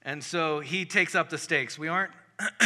And 0.03 0.23
so 0.23 0.61
he 0.61 0.85
takes 0.85 1.15
up 1.15 1.31
the 1.31 1.39
stakes. 1.39 1.79
We 1.79 1.89
aren't 1.89 2.13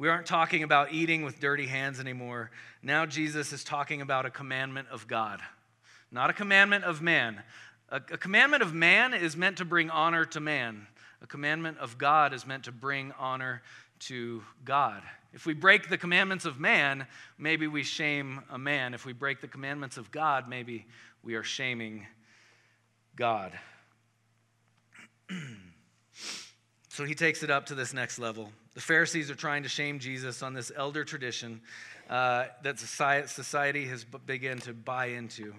We 0.00 0.08
aren't 0.08 0.24
talking 0.24 0.62
about 0.62 0.94
eating 0.94 1.24
with 1.24 1.40
dirty 1.40 1.66
hands 1.66 2.00
anymore. 2.00 2.50
Now 2.82 3.04
Jesus 3.04 3.52
is 3.52 3.62
talking 3.62 4.00
about 4.00 4.24
a 4.24 4.30
commandment 4.30 4.88
of 4.90 5.06
God, 5.06 5.42
not 6.10 6.30
a 6.30 6.32
commandment 6.32 6.84
of 6.84 7.02
man. 7.02 7.42
A, 7.90 7.96
a 7.96 8.18
commandment 8.18 8.62
of 8.62 8.72
man 8.72 9.14
is 9.14 9.36
meant 9.36 9.58
to 9.58 9.64
bring 9.64 9.90
honor 9.90 10.24
to 10.26 10.40
man. 10.40 10.86
A 11.22 11.26
commandment 11.26 11.78
of 11.78 11.98
God 11.98 12.32
is 12.32 12.46
meant 12.46 12.64
to 12.64 12.72
bring 12.72 13.12
honor 13.18 13.62
to 14.00 14.42
God. 14.64 15.02
If 15.32 15.46
we 15.46 15.54
break 15.54 15.88
the 15.88 15.98
commandments 15.98 16.44
of 16.44 16.58
man, 16.58 17.06
maybe 17.38 17.66
we 17.66 17.82
shame 17.82 18.42
a 18.50 18.58
man. 18.58 18.94
If 18.94 19.04
we 19.04 19.12
break 19.12 19.40
the 19.40 19.48
commandments 19.48 19.96
of 19.96 20.10
God, 20.10 20.48
maybe 20.48 20.86
we 21.22 21.34
are 21.34 21.42
shaming 21.42 22.06
God. 23.16 23.52
so 26.88 27.04
he 27.04 27.14
takes 27.14 27.42
it 27.42 27.50
up 27.50 27.66
to 27.66 27.74
this 27.74 27.92
next 27.92 28.18
level. 28.18 28.50
The 28.74 28.80
Pharisees 28.80 29.30
are 29.30 29.36
trying 29.36 29.64
to 29.64 29.68
shame 29.68 29.98
Jesus 29.98 30.42
on 30.42 30.54
this 30.54 30.72
elder 30.74 31.04
tradition 31.04 31.60
uh, 32.08 32.46
that 32.62 32.78
society 32.78 33.84
has 33.86 34.04
begun 34.04 34.58
to 34.60 34.72
buy 34.72 35.06
into. 35.06 35.54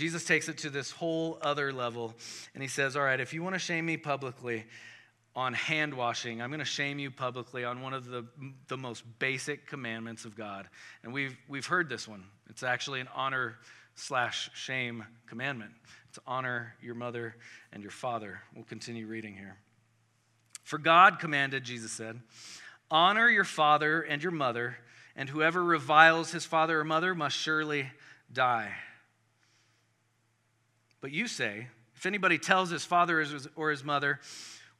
Jesus 0.00 0.24
takes 0.24 0.48
it 0.48 0.56
to 0.56 0.70
this 0.70 0.90
whole 0.90 1.38
other 1.42 1.74
level, 1.74 2.14
and 2.54 2.62
he 2.62 2.70
says, 2.70 2.96
All 2.96 3.02
right, 3.02 3.20
if 3.20 3.34
you 3.34 3.42
want 3.42 3.54
to 3.54 3.58
shame 3.58 3.84
me 3.84 3.98
publicly 3.98 4.64
on 5.36 5.52
hand 5.52 5.92
washing, 5.92 6.40
I'm 6.40 6.48
going 6.48 6.60
to 6.60 6.64
shame 6.64 6.98
you 6.98 7.10
publicly 7.10 7.64
on 7.64 7.82
one 7.82 7.92
of 7.92 8.06
the, 8.06 8.24
the 8.68 8.78
most 8.78 9.04
basic 9.18 9.66
commandments 9.66 10.24
of 10.24 10.34
God. 10.34 10.70
And 11.04 11.12
we've, 11.12 11.36
we've 11.48 11.66
heard 11.66 11.90
this 11.90 12.08
one. 12.08 12.24
It's 12.48 12.62
actually 12.62 13.00
an 13.00 13.08
honor 13.14 13.58
slash 13.94 14.48
shame 14.54 15.04
commandment. 15.26 15.72
To 16.14 16.22
honor 16.26 16.74
your 16.80 16.94
mother 16.94 17.36
and 17.70 17.82
your 17.82 17.92
father. 17.92 18.40
We'll 18.54 18.64
continue 18.64 19.06
reading 19.06 19.34
here. 19.34 19.58
For 20.64 20.78
God 20.78 21.18
commanded, 21.18 21.62
Jesus 21.62 21.92
said, 21.92 22.18
honor 22.90 23.28
your 23.28 23.44
father 23.44 24.00
and 24.00 24.22
your 24.22 24.32
mother, 24.32 24.78
and 25.14 25.28
whoever 25.28 25.62
reviles 25.62 26.32
his 26.32 26.46
father 26.46 26.80
or 26.80 26.84
mother 26.84 27.14
must 27.14 27.36
surely 27.36 27.90
die. 28.32 28.72
But 31.00 31.12
you 31.12 31.26
say, 31.26 31.68
if 31.94 32.06
anybody 32.06 32.38
tells 32.38 32.70
his 32.70 32.84
father 32.84 33.24
or 33.56 33.70
his 33.70 33.84
mother, 33.84 34.20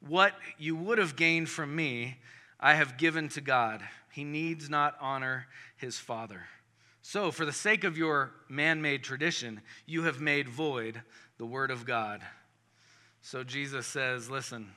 what 0.07 0.33
you 0.57 0.75
would 0.75 0.97
have 0.97 1.15
gained 1.15 1.49
from 1.49 1.75
me, 1.75 2.17
I 2.59 2.75
have 2.75 2.97
given 2.97 3.29
to 3.29 3.41
God, 3.41 3.81
he 4.11 4.23
needs 4.23 4.69
not 4.69 4.95
honor 4.99 5.47
his 5.77 5.97
father. 5.97 6.43
So, 7.03 7.31
for 7.31 7.45
the 7.45 7.53
sake 7.53 7.83
of 7.83 7.97
your 7.97 8.31
man 8.47 8.81
made 8.81 9.03
tradition, 9.03 9.61
you 9.87 10.03
have 10.03 10.21
made 10.21 10.47
void 10.47 11.01
the 11.37 11.45
word 11.45 11.71
of 11.71 11.85
God. 11.85 12.21
So, 13.21 13.43
Jesus 13.43 13.87
says, 13.87 14.29
Listen, 14.29 14.69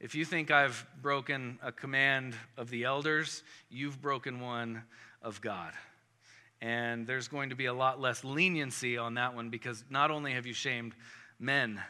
if 0.00 0.14
you 0.14 0.24
think 0.24 0.50
I've 0.50 0.84
broken 1.00 1.58
a 1.62 1.70
command 1.70 2.34
of 2.56 2.70
the 2.70 2.84
elders, 2.84 3.44
you've 3.68 4.02
broken 4.02 4.40
one 4.40 4.82
of 5.22 5.40
God. 5.40 5.72
And 6.62 7.06
there's 7.06 7.28
going 7.28 7.50
to 7.50 7.56
be 7.56 7.66
a 7.66 7.72
lot 7.72 8.00
less 8.00 8.22
leniency 8.22 8.98
on 8.98 9.14
that 9.14 9.34
one 9.34 9.48
because 9.48 9.82
not 9.88 10.10
only 10.10 10.32
have 10.32 10.46
you 10.46 10.52
shamed 10.52 10.94
men, 11.38 11.80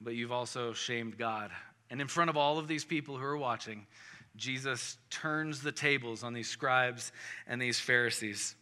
but 0.00 0.14
you've 0.14 0.32
also 0.32 0.72
shamed 0.72 1.18
God. 1.18 1.50
And 1.90 2.00
in 2.00 2.06
front 2.08 2.30
of 2.30 2.36
all 2.36 2.58
of 2.58 2.68
these 2.68 2.84
people 2.84 3.16
who 3.16 3.24
are 3.24 3.36
watching, 3.36 3.86
Jesus 4.36 4.96
turns 5.10 5.60
the 5.62 5.72
tables 5.72 6.22
on 6.22 6.32
these 6.32 6.48
scribes 6.48 7.12
and 7.46 7.60
these 7.60 7.78
Pharisees. 7.78 8.54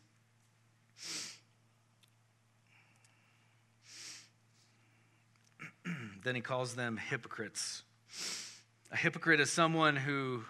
then 6.25 6.35
he 6.35 6.41
calls 6.41 6.75
them 6.75 6.97
hypocrites. 6.97 7.83
A 8.91 8.97
hypocrite 8.97 9.39
is 9.41 9.53
someone 9.53 9.95
who 9.95 10.43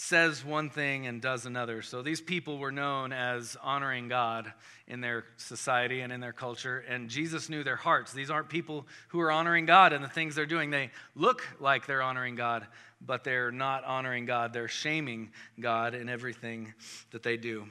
says 0.00 0.44
one 0.44 0.70
thing 0.70 1.08
and 1.08 1.20
does 1.20 1.44
another. 1.44 1.82
So 1.82 2.02
these 2.02 2.20
people 2.20 2.58
were 2.58 2.70
known 2.70 3.12
as 3.12 3.56
honoring 3.60 4.06
God 4.06 4.52
in 4.86 5.00
their 5.00 5.24
society 5.38 6.02
and 6.02 6.12
in 6.12 6.20
their 6.20 6.32
culture, 6.32 6.84
and 6.88 7.10
Jesus 7.10 7.48
knew 7.48 7.64
their 7.64 7.74
hearts. 7.76 8.12
These 8.12 8.30
aren't 8.30 8.48
people 8.48 8.86
who 9.08 9.18
are 9.18 9.32
honoring 9.32 9.66
God 9.66 9.92
and 9.92 10.04
the 10.04 10.08
things 10.08 10.36
they're 10.36 10.46
doing. 10.46 10.70
They 10.70 10.92
look 11.16 11.42
like 11.58 11.86
they're 11.86 12.00
honoring 12.00 12.36
God, 12.36 12.64
but 13.04 13.24
they're 13.24 13.50
not 13.50 13.82
honoring 13.82 14.24
God. 14.24 14.52
They're 14.52 14.68
shaming 14.68 15.30
God 15.58 15.94
in 15.94 16.08
everything 16.08 16.74
that 17.10 17.24
they 17.24 17.36
do. 17.36 17.66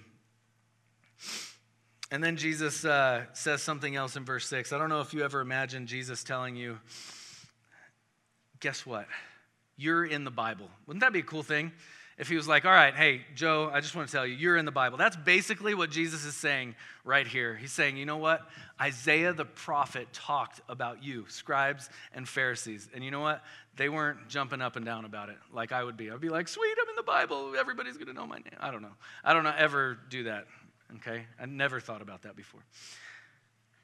And 2.12 2.22
then 2.22 2.36
Jesus 2.36 2.84
uh, 2.84 3.24
says 3.32 3.62
something 3.62 3.96
else 3.96 4.18
in 4.18 4.26
verse 4.26 4.48
6. 4.50 4.74
I 4.74 4.78
don't 4.78 4.90
know 4.90 5.02
if 5.02 5.14
you 5.14 5.24
ever 5.24 5.40
imagined 5.40 5.88
Jesus 5.88 6.26
telling 6.26 6.58
you, 6.58 6.78
guess 8.60 8.86
what? 8.86 9.08
You're 9.78 10.06
in 10.06 10.26
the 10.26 10.32
Bible. 10.32 10.70
Wouldn't 10.88 11.02
that 11.02 11.14
be 11.14 11.20
a 11.20 11.24
cool 11.24 11.44
thing? 11.44 11.72
If 12.18 12.30
he 12.30 12.36
was 12.36 12.48
like, 12.48 12.66
all 12.66 12.72
right, 12.72 12.96
hey, 12.96 13.22
Joe, 13.36 13.70
I 13.72 13.80
just 13.80 13.96
want 13.96 14.08
to 14.08 14.12
tell 14.12 14.26
you, 14.26 14.36
you're 14.36 14.58
in 14.58 14.66
the 14.66 14.72
Bible. 14.72 14.98
That's 14.98 15.16
basically 15.16 15.76
what 15.76 15.92
Jesus 15.92 16.26
is 16.26 16.36
saying 16.36 16.74
right 17.06 17.28
here. 17.28 17.56
He's 17.56 17.72
saying, 17.72 17.98
you 17.98 18.08
know 18.08 18.18
what? 18.18 18.42
Isaiah 18.82 19.34
the 19.34 19.46
prophet 19.46 20.12
talked 20.14 20.60
about 20.68 21.04
you, 21.04 21.26
scribes 21.28 21.92
and 22.16 22.28
Pharisees. 22.28 22.90
And 22.92 23.04
you 23.04 23.12
know 23.12 23.20
what? 23.20 23.44
They 23.76 23.88
weren't 23.88 24.30
jumping 24.30 24.64
up 24.64 24.76
and 24.76 24.84
down 24.84 25.06
about 25.06 25.30
it 25.30 25.38
like 25.54 25.72
I 25.72 25.84
would 25.84 25.96
be. 25.96 26.10
I'd 26.10 26.20
be 26.20 26.30
like, 26.30 26.48
sweet, 26.48 26.76
I'm 26.82 26.90
in 26.90 26.96
the 26.96 27.04
Bible. 27.04 27.54
Everybody's 27.56 27.98
going 27.98 28.08
to 28.08 28.14
know 28.14 28.26
my 28.26 28.38
name. 28.38 28.58
I 28.60 28.72
don't 28.72 28.82
know. 28.82 28.96
I 29.24 29.34
don't 29.34 29.46
ever 29.46 30.00
do 30.10 30.24
that, 30.24 30.46
okay? 30.96 31.28
I 31.40 31.46
never 31.46 31.80
thought 31.80 32.02
about 32.02 32.24
that 32.24 32.36
before. 32.36 32.62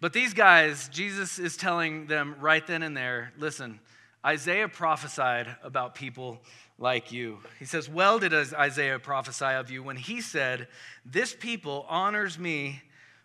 But 0.01 0.11
these 0.11 0.33
guys, 0.33 0.89
Jesus 0.89 1.37
is 1.37 1.55
telling 1.55 2.07
them 2.07 2.35
right 2.39 2.65
then 2.65 2.81
and 2.81 2.97
there 2.97 3.31
listen, 3.37 3.79
Isaiah 4.25 4.69
prophesied 4.69 5.47
about 5.63 5.95
people 5.95 6.39
like 6.77 7.11
you. 7.11 7.39
He 7.59 7.65
says, 7.65 7.89
Well 7.89 8.19
did 8.19 8.33
Isaiah 8.33 8.99
prophesy 8.99 9.45
of 9.45 9.69
you 9.69 9.83
when 9.83 9.97
he 9.97 10.21
said, 10.21 10.67
This 11.05 11.35
people 11.37 11.85
honors 11.89 12.39
me 12.39 12.81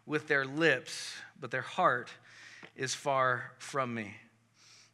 with 0.07 0.27
their 0.27 0.45
lips, 0.45 1.15
but 1.41 1.51
their 1.51 1.63
heart 1.63 2.11
is 2.77 2.95
far 2.95 3.53
from 3.59 3.95
me. 3.95 4.15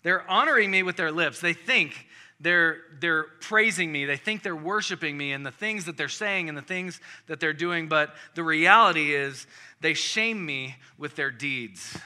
They're 0.03 0.29
honoring 0.31 0.71
me 0.71 0.83
with 0.83 0.97
their 0.97 1.13
lips. 1.13 1.41
They 1.41 1.55
think 1.55 2.07
they're, 2.41 2.79
they're 3.01 3.25
praising 3.41 3.91
me. 3.91 4.05
They 4.05 4.19
think 4.19 4.43
they're 4.43 4.55
worshiping 4.55 5.17
me 5.17 5.33
and 5.33 5.47
the 5.47 5.51
things 5.51 5.87
that 5.87 5.97
they're 5.97 6.09
saying 6.09 6.49
and 6.49 6.59
the 6.59 6.63
things 6.63 7.01
that 7.27 7.41
they're 7.41 7.55
doing. 7.55 7.89
But 7.89 8.15
the 8.35 8.43
reality 8.43 9.15
is, 9.15 9.47
they 9.81 9.95
shame 9.95 10.45
me 10.45 10.77
with 10.99 11.17
their 11.17 11.31
deeds. 11.31 11.97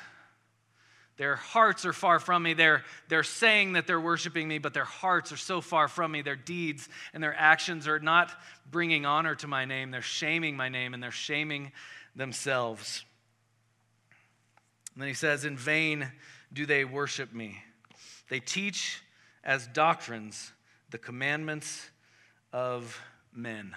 Their 1.18 1.34
hearts 1.34 1.84
are 1.84 1.92
far 1.92 2.20
from 2.20 2.44
me. 2.44 2.54
They're, 2.54 2.84
they're 3.08 3.24
saying 3.24 3.72
that 3.72 3.88
they're 3.88 4.00
worshiping 4.00 4.46
me, 4.46 4.58
but 4.58 4.72
their 4.72 4.84
hearts 4.84 5.32
are 5.32 5.36
so 5.36 5.60
far 5.60 5.88
from 5.88 6.12
me. 6.12 6.22
Their 6.22 6.36
deeds 6.36 6.88
and 7.12 7.22
their 7.22 7.34
actions 7.36 7.88
are 7.88 7.98
not 7.98 8.30
bringing 8.70 9.04
honor 9.04 9.34
to 9.34 9.48
my 9.48 9.64
name. 9.64 9.90
They're 9.90 10.00
shaming 10.00 10.56
my 10.56 10.68
name 10.68 10.94
and 10.94 11.02
they're 11.02 11.10
shaming 11.10 11.72
themselves. 12.14 13.04
And 14.94 15.02
then 15.02 15.08
he 15.08 15.14
says, 15.14 15.44
In 15.44 15.56
vain 15.56 16.06
do 16.52 16.66
they 16.66 16.84
worship 16.84 17.34
me. 17.34 17.62
They 18.30 18.38
teach 18.38 19.02
as 19.42 19.66
doctrines 19.66 20.52
the 20.90 20.98
commandments 20.98 21.90
of 22.52 23.00
men. 23.32 23.74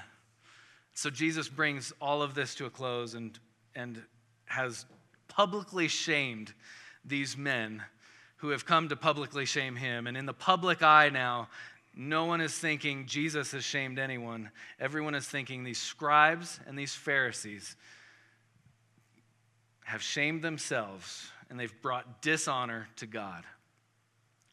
So 0.94 1.10
Jesus 1.10 1.50
brings 1.50 1.92
all 2.00 2.22
of 2.22 2.36
this 2.36 2.54
to 2.56 2.66
a 2.66 2.70
close 2.70 3.16
and, 3.16 3.38
and 3.74 4.00
has 4.46 4.86
publicly 5.28 5.88
shamed 5.88 6.54
these 7.06 7.38
men 7.38 7.84
who 8.38 8.50
have 8.50 8.66
come 8.66 8.90
to 8.90 8.96
publicly 8.96 9.46
shame 9.46 9.76
him. 9.76 10.08
And 10.08 10.18
in 10.18 10.26
the 10.26 10.34
public 10.34 10.82
eye 10.82 11.10
now, 11.10 11.48
no 11.96 12.26
one 12.26 12.42
is 12.42 12.58
thinking 12.58 13.06
Jesus 13.06 13.52
has 13.52 13.64
shamed 13.64 14.00
anyone. 14.00 14.50
Everyone 14.80 15.14
is 15.14 15.28
thinking 15.28 15.64
these 15.64 15.82
scribes 15.82 16.60
and 16.66 16.78
these 16.78 16.94
Pharisees 16.94 17.76
have 19.84 20.02
shamed 20.02 20.42
themselves 20.42 21.30
and 21.50 21.60
they've 21.60 21.82
brought 21.82 22.22
dishonor 22.22 22.88
to 22.96 23.06
God. 23.06 23.44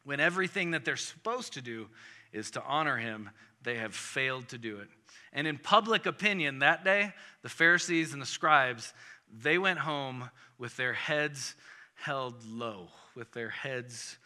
When 0.03 0.19
everything 0.19 0.71
that 0.71 0.85
they're 0.85 0.97
supposed 0.97 1.53
to 1.53 1.61
do 1.61 1.87
is 2.33 2.51
to 2.51 2.63
honor 2.63 2.97
him, 2.97 3.29
they 3.63 3.75
have 3.75 3.95
failed 3.95 4.49
to 4.49 4.57
do 4.57 4.79
it. 4.79 4.87
And 5.31 5.47
in 5.47 5.57
public 5.57 6.05
opinion 6.05 6.59
that 6.59 6.83
day, 6.83 7.13
the 7.41 7.49
Pharisees 7.49 8.13
and 8.13 8.21
the 8.21 8.25
scribes, 8.25 8.93
they 9.31 9.57
went 9.57 9.79
home 9.79 10.29
with 10.57 10.75
their 10.75 10.93
heads 10.93 11.55
held 12.01 12.45
low 12.45 12.87
with 13.15 13.31
their 13.33 13.49
heads 13.49 14.17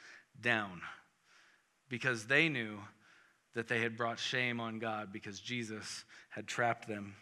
down 0.41 0.81
because 1.89 2.25
they 2.25 2.49
knew 2.49 2.79
that 3.55 3.67
they 3.67 3.81
had 3.81 3.97
brought 3.97 4.19
shame 4.19 4.59
on 4.59 4.79
God 4.79 5.11
because 5.11 5.39
Jesus 5.39 6.05
had 6.29 6.47
trapped 6.47 6.87
them. 6.87 7.15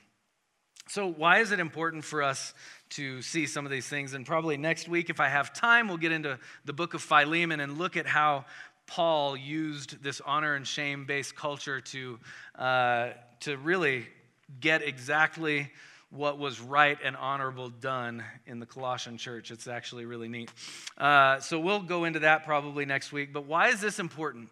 So, 0.87 1.07
why 1.07 1.39
is 1.39 1.51
it 1.51 1.59
important 1.59 2.03
for 2.03 2.23
us 2.23 2.53
to 2.91 3.21
see 3.21 3.45
some 3.45 3.65
of 3.65 3.71
these 3.71 3.87
things? 3.87 4.13
And 4.13 4.25
probably 4.25 4.57
next 4.57 4.89
week, 4.89 5.09
if 5.09 5.19
I 5.19 5.29
have 5.29 5.53
time, 5.53 5.87
we'll 5.87 5.97
get 5.97 6.11
into 6.11 6.39
the 6.65 6.73
book 6.73 6.93
of 6.93 7.01
Philemon 7.01 7.59
and 7.59 7.77
look 7.77 7.95
at 7.95 8.07
how 8.07 8.45
Paul 8.87 9.37
used 9.37 10.03
this 10.03 10.21
honor 10.25 10.55
and 10.55 10.67
shame 10.67 11.05
based 11.05 11.35
culture 11.35 11.79
to, 11.79 12.19
uh, 12.57 13.09
to 13.41 13.57
really 13.57 14.07
get 14.59 14.81
exactly 14.81 15.71
what 16.11 16.37
was 16.37 16.59
right 16.59 16.97
and 17.03 17.15
honorable 17.15 17.69
done 17.69 18.23
in 18.45 18.59
the 18.59 18.65
Colossian 18.65 19.17
church. 19.17 19.49
It's 19.49 19.67
actually 19.67 20.05
really 20.05 20.27
neat. 20.27 20.51
Uh, 20.97 21.39
so 21.39 21.59
we'll 21.59 21.81
go 21.81 22.03
into 22.03 22.19
that 22.19 22.45
probably 22.45 22.85
next 22.85 23.11
week. 23.11 23.31
But 23.33 23.45
why 23.45 23.69
is 23.69 23.79
this 23.79 23.97
important? 23.97 24.49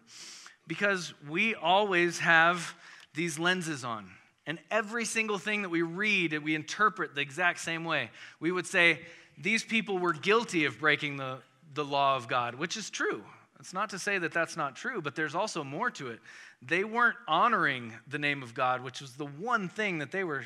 Because 0.66 1.12
we 1.28 1.54
always 1.54 2.18
have 2.20 2.74
these 3.14 3.38
lenses 3.38 3.84
on. 3.84 4.10
And 4.46 4.58
every 4.70 5.04
single 5.04 5.38
thing 5.38 5.62
that 5.62 5.68
we 5.68 5.82
read 5.82 6.36
we 6.42 6.54
interpret 6.54 7.14
the 7.14 7.20
exact 7.20 7.60
same 7.60 7.84
way. 7.84 8.10
We 8.40 8.50
would 8.50 8.66
say, 8.66 9.00
these 9.38 9.62
people 9.62 9.98
were 9.98 10.12
guilty 10.12 10.64
of 10.64 10.78
breaking 10.78 11.16
the, 11.16 11.38
the 11.74 11.84
law 11.84 12.16
of 12.16 12.28
God, 12.28 12.54
which 12.54 12.76
is 12.76 12.90
true. 12.90 13.22
It's 13.58 13.72
not 13.72 13.90
to 13.90 13.98
say 13.98 14.18
that 14.18 14.32
that's 14.32 14.56
not 14.56 14.76
true, 14.76 15.02
but 15.02 15.14
there's 15.14 15.34
also 15.34 15.62
more 15.62 15.90
to 15.92 16.08
it. 16.08 16.20
They 16.62 16.84
weren't 16.84 17.16
honoring 17.28 17.92
the 18.08 18.18
name 18.18 18.42
of 18.42 18.54
God, 18.54 18.82
which 18.82 19.00
was 19.00 19.14
the 19.14 19.26
one 19.26 19.68
thing 19.68 19.98
that 19.98 20.10
they 20.10 20.24
were 20.24 20.44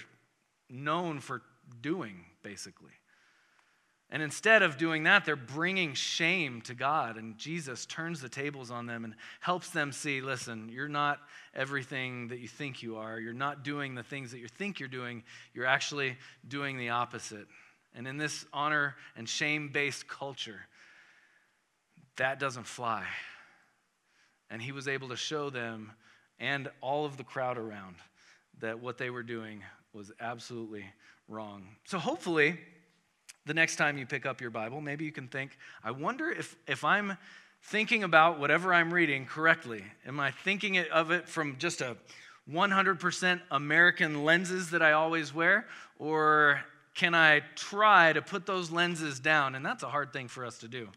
known 0.68 1.20
for 1.20 1.42
doing, 1.80 2.24
basically. 2.42 2.92
And 4.10 4.22
instead 4.22 4.62
of 4.62 4.76
doing 4.76 5.04
that, 5.04 5.24
they're 5.24 5.34
bringing 5.34 5.94
shame 5.94 6.60
to 6.62 6.74
God. 6.74 7.16
And 7.16 7.36
Jesus 7.36 7.86
turns 7.86 8.20
the 8.20 8.28
tables 8.28 8.70
on 8.70 8.86
them 8.86 9.04
and 9.04 9.14
helps 9.40 9.70
them 9.70 9.92
see 9.92 10.20
listen, 10.20 10.68
you're 10.68 10.88
not 10.88 11.18
everything 11.54 12.28
that 12.28 12.38
you 12.38 12.46
think 12.46 12.82
you 12.82 12.96
are. 12.96 13.18
You're 13.18 13.32
not 13.32 13.64
doing 13.64 13.94
the 13.94 14.02
things 14.02 14.30
that 14.30 14.38
you 14.38 14.46
think 14.46 14.78
you're 14.78 14.88
doing. 14.88 15.24
You're 15.52 15.66
actually 15.66 16.16
doing 16.46 16.78
the 16.78 16.90
opposite. 16.90 17.48
And 17.94 18.06
in 18.06 18.16
this 18.16 18.44
honor 18.52 18.94
and 19.16 19.28
shame 19.28 19.70
based 19.72 20.06
culture, 20.06 20.60
that 22.16 22.38
doesn't 22.38 22.66
fly. 22.66 23.04
And 24.50 24.60
he 24.60 24.72
was 24.72 24.86
able 24.86 25.08
to 25.08 25.16
show 25.16 25.50
them 25.50 25.92
and 26.38 26.68
all 26.80 27.04
of 27.04 27.16
the 27.16 27.24
crowd 27.24 27.58
around 27.58 27.96
that 28.60 28.80
what 28.80 28.98
they 28.98 29.10
were 29.10 29.22
doing 29.22 29.62
was 29.94 30.10
absolutely 30.20 30.84
wrong. 31.28 31.68
So 31.84 31.98
hopefully, 31.98 32.58
the 33.46 33.54
next 33.54 33.76
time 33.76 33.96
you 33.96 34.06
pick 34.06 34.26
up 34.26 34.40
your 34.40 34.50
Bible, 34.50 34.80
maybe 34.80 35.04
you 35.04 35.12
can 35.12 35.28
think, 35.28 35.56
I 35.82 35.92
wonder 35.92 36.30
if, 36.30 36.56
if 36.66 36.84
I'm 36.84 37.16
thinking 37.62 38.02
about 38.02 38.40
whatever 38.40 38.74
I'm 38.74 38.92
reading 38.92 39.24
correctly. 39.24 39.84
Am 40.06 40.18
I 40.18 40.32
thinking 40.32 40.78
of 40.78 41.10
it 41.10 41.28
from 41.28 41.56
just 41.58 41.80
a 41.80 41.96
100% 42.50 43.40
American 43.50 44.24
lenses 44.24 44.70
that 44.70 44.82
I 44.82 44.92
always 44.92 45.32
wear? 45.32 45.66
Or 45.98 46.60
can 46.94 47.14
I 47.14 47.40
try 47.54 48.12
to 48.12 48.20
put 48.20 48.46
those 48.46 48.70
lenses 48.70 49.20
down? 49.20 49.54
And 49.54 49.64
that's 49.64 49.82
a 49.82 49.88
hard 49.88 50.12
thing 50.12 50.28
for 50.28 50.44
us 50.44 50.58
to 50.58 50.68
do. 50.68 50.88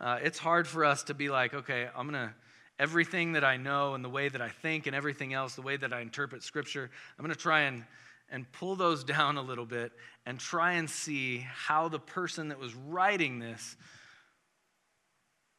Uh, 0.00 0.18
it's 0.22 0.38
hard 0.38 0.66
for 0.66 0.84
us 0.84 1.02
to 1.04 1.14
be 1.14 1.28
like, 1.28 1.54
okay, 1.54 1.88
I'm 1.96 2.08
going 2.08 2.28
to, 2.28 2.34
everything 2.78 3.32
that 3.32 3.44
I 3.44 3.56
know 3.56 3.94
and 3.94 4.04
the 4.04 4.08
way 4.08 4.28
that 4.28 4.40
I 4.40 4.48
think 4.48 4.86
and 4.86 4.94
everything 4.94 5.34
else, 5.34 5.56
the 5.56 5.62
way 5.62 5.76
that 5.76 5.92
I 5.92 6.00
interpret 6.00 6.42
Scripture, 6.42 6.88
I'm 7.18 7.24
going 7.24 7.34
to 7.34 7.40
try 7.40 7.62
and 7.62 7.84
and 8.30 8.50
pull 8.52 8.76
those 8.76 9.04
down 9.16 9.36
a 9.36 9.42
little 9.42 9.66
bit 9.66 9.92
and 10.26 10.38
try 10.38 10.72
and 10.72 10.88
see 10.88 11.38
how 11.38 11.88
the 11.88 11.98
person 11.98 12.48
that 12.48 12.58
was 12.58 12.74
writing 12.74 13.38
this 13.38 13.76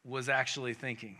was 0.04 0.28
actually 0.28 0.74
thinking. 0.74 1.16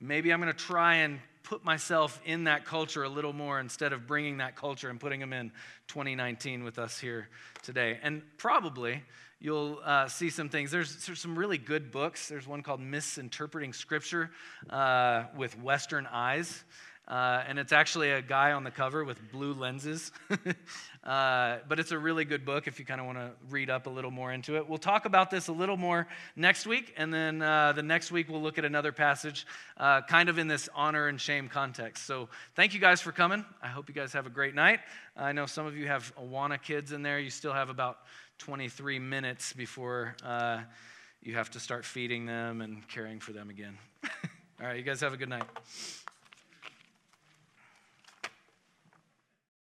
Maybe 0.00 0.32
I'm 0.32 0.40
going 0.40 0.52
to 0.52 0.58
try 0.58 0.96
and 0.96 1.20
put 1.42 1.64
myself 1.64 2.20
in 2.24 2.44
that 2.44 2.64
culture 2.64 3.02
a 3.02 3.08
little 3.08 3.32
more 3.32 3.58
instead 3.58 3.92
of 3.92 4.06
bringing 4.06 4.38
that 4.38 4.56
culture 4.56 4.88
and 4.88 4.98
putting 4.98 5.20
them 5.20 5.32
in 5.32 5.50
2019 5.88 6.64
with 6.64 6.78
us 6.78 6.98
here 6.98 7.28
today. 7.62 7.98
And 8.02 8.22
probably 8.38 9.02
you'll 9.40 9.80
uh, 9.84 10.06
see 10.06 10.30
some 10.30 10.48
things. 10.48 10.70
There's, 10.70 11.04
there's, 11.04 11.20
some 11.20 11.36
really 11.36 11.58
good 11.58 11.90
books. 11.90 12.28
There's 12.28 12.46
one 12.46 12.62
called 12.62 12.80
Misinterpreting 12.80 13.72
Scripture 13.72 14.30
uh, 14.70 15.24
with 15.36 15.58
Western 15.60 16.06
Eyes. 16.06 16.64
Uh, 17.08 17.42
and 17.48 17.58
it's 17.58 17.72
actually 17.72 18.10
a 18.10 18.22
guy 18.22 18.52
on 18.52 18.62
the 18.62 18.70
cover 18.70 19.04
with 19.04 19.20
blue 19.32 19.54
lenses. 19.54 20.12
uh, 21.04 21.58
but 21.68 21.80
it's 21.80 21.90
a 21.90 21.98
really 21.98 22.24
good 22.24 22.44
book 22.44 22.68
if 22.68 22.78
you 22.78 22.84
kind 22.84 23.00
of 23.00 23.06
want 23.06 23.18
to 23.18 23.32
read 23.50 23.68
up 23.70 23.86
a 23.86 23.90
little 23.90 24.10
more 24.10 24.32
into 24.32 24.56
it. 24.56 24.68
We'll 24.68 24.78
talk 24.78 25.04
about 25.04 25.30
this 25.30 25.48
a 25.48 25.52
little 25.52 25.76
more 25.76 26.06
next 26.36 26.66
week, 26.66 26.94
and 26.96 27.12
then 27.12 27.42
uh, 27.42 27.72
the 27.72 27.82
next 27.82 28.12
week 28.12 28.28
we'll 28.28 28.40
look 28.40 28.56
at 28.56 28.64
another 28.64 28.92
passage 28.92 29.46
uh, 29.78 30.02
kind 30.02 30.28
of 30.28 30.38
in 30.38 30.46
this 30.46 30.68
honor 30.74 31.08
and 31.08 31.20
shame 31.20 31.48
context. 31.48 32.06
So 32.06 32.28
thank 32.54 32.72
you 32.72 32.78
guys 32.80 33.00
for 33.00 33.10
coming. 33.10 33.44
I 33.60 33.68
hope 33.68 33.88
you 33.88 33.94
guys 33.94 34.12
have 34.12 34.26
a 34.26 34.30
great 34.30 34.54
night. 34.54 34.78
I 35.16 35.32
know 35.32 35.46
some 35.46 35.66
of 35.66 35.76
you 35.76 35.88
have 35.88 36.14
Awana 36.16 36.62
kids 36.62 36.92
in 36.92 37.02
there. 37.02 37.18
You 37.18 37.30
still 37.30 37.52
have 37.52 37.68
about 37.68 37.98
23 38.38 39.00
minutes 39.00 39.52
before 39.52 40.16
uh, 40.24 40.60
you 41.20 41.34
have 41.34 41.50
to 41.50 41.60
start 41.60 41.84
feeding 41.84 42.26
them 42.26 42.60
and 42.60 42.86
caring 42.88 43.18
for 43.18 43.32
them 43.32 43.50
again. 43.50 43.76
All 44.60 44.68
right, 44.68 44.76
you 44.76 44.82
guys 44.82 45.00
have 45.00 45.12
a 45.12 45.16
good 45.16 45.28
night. 45.28 45.44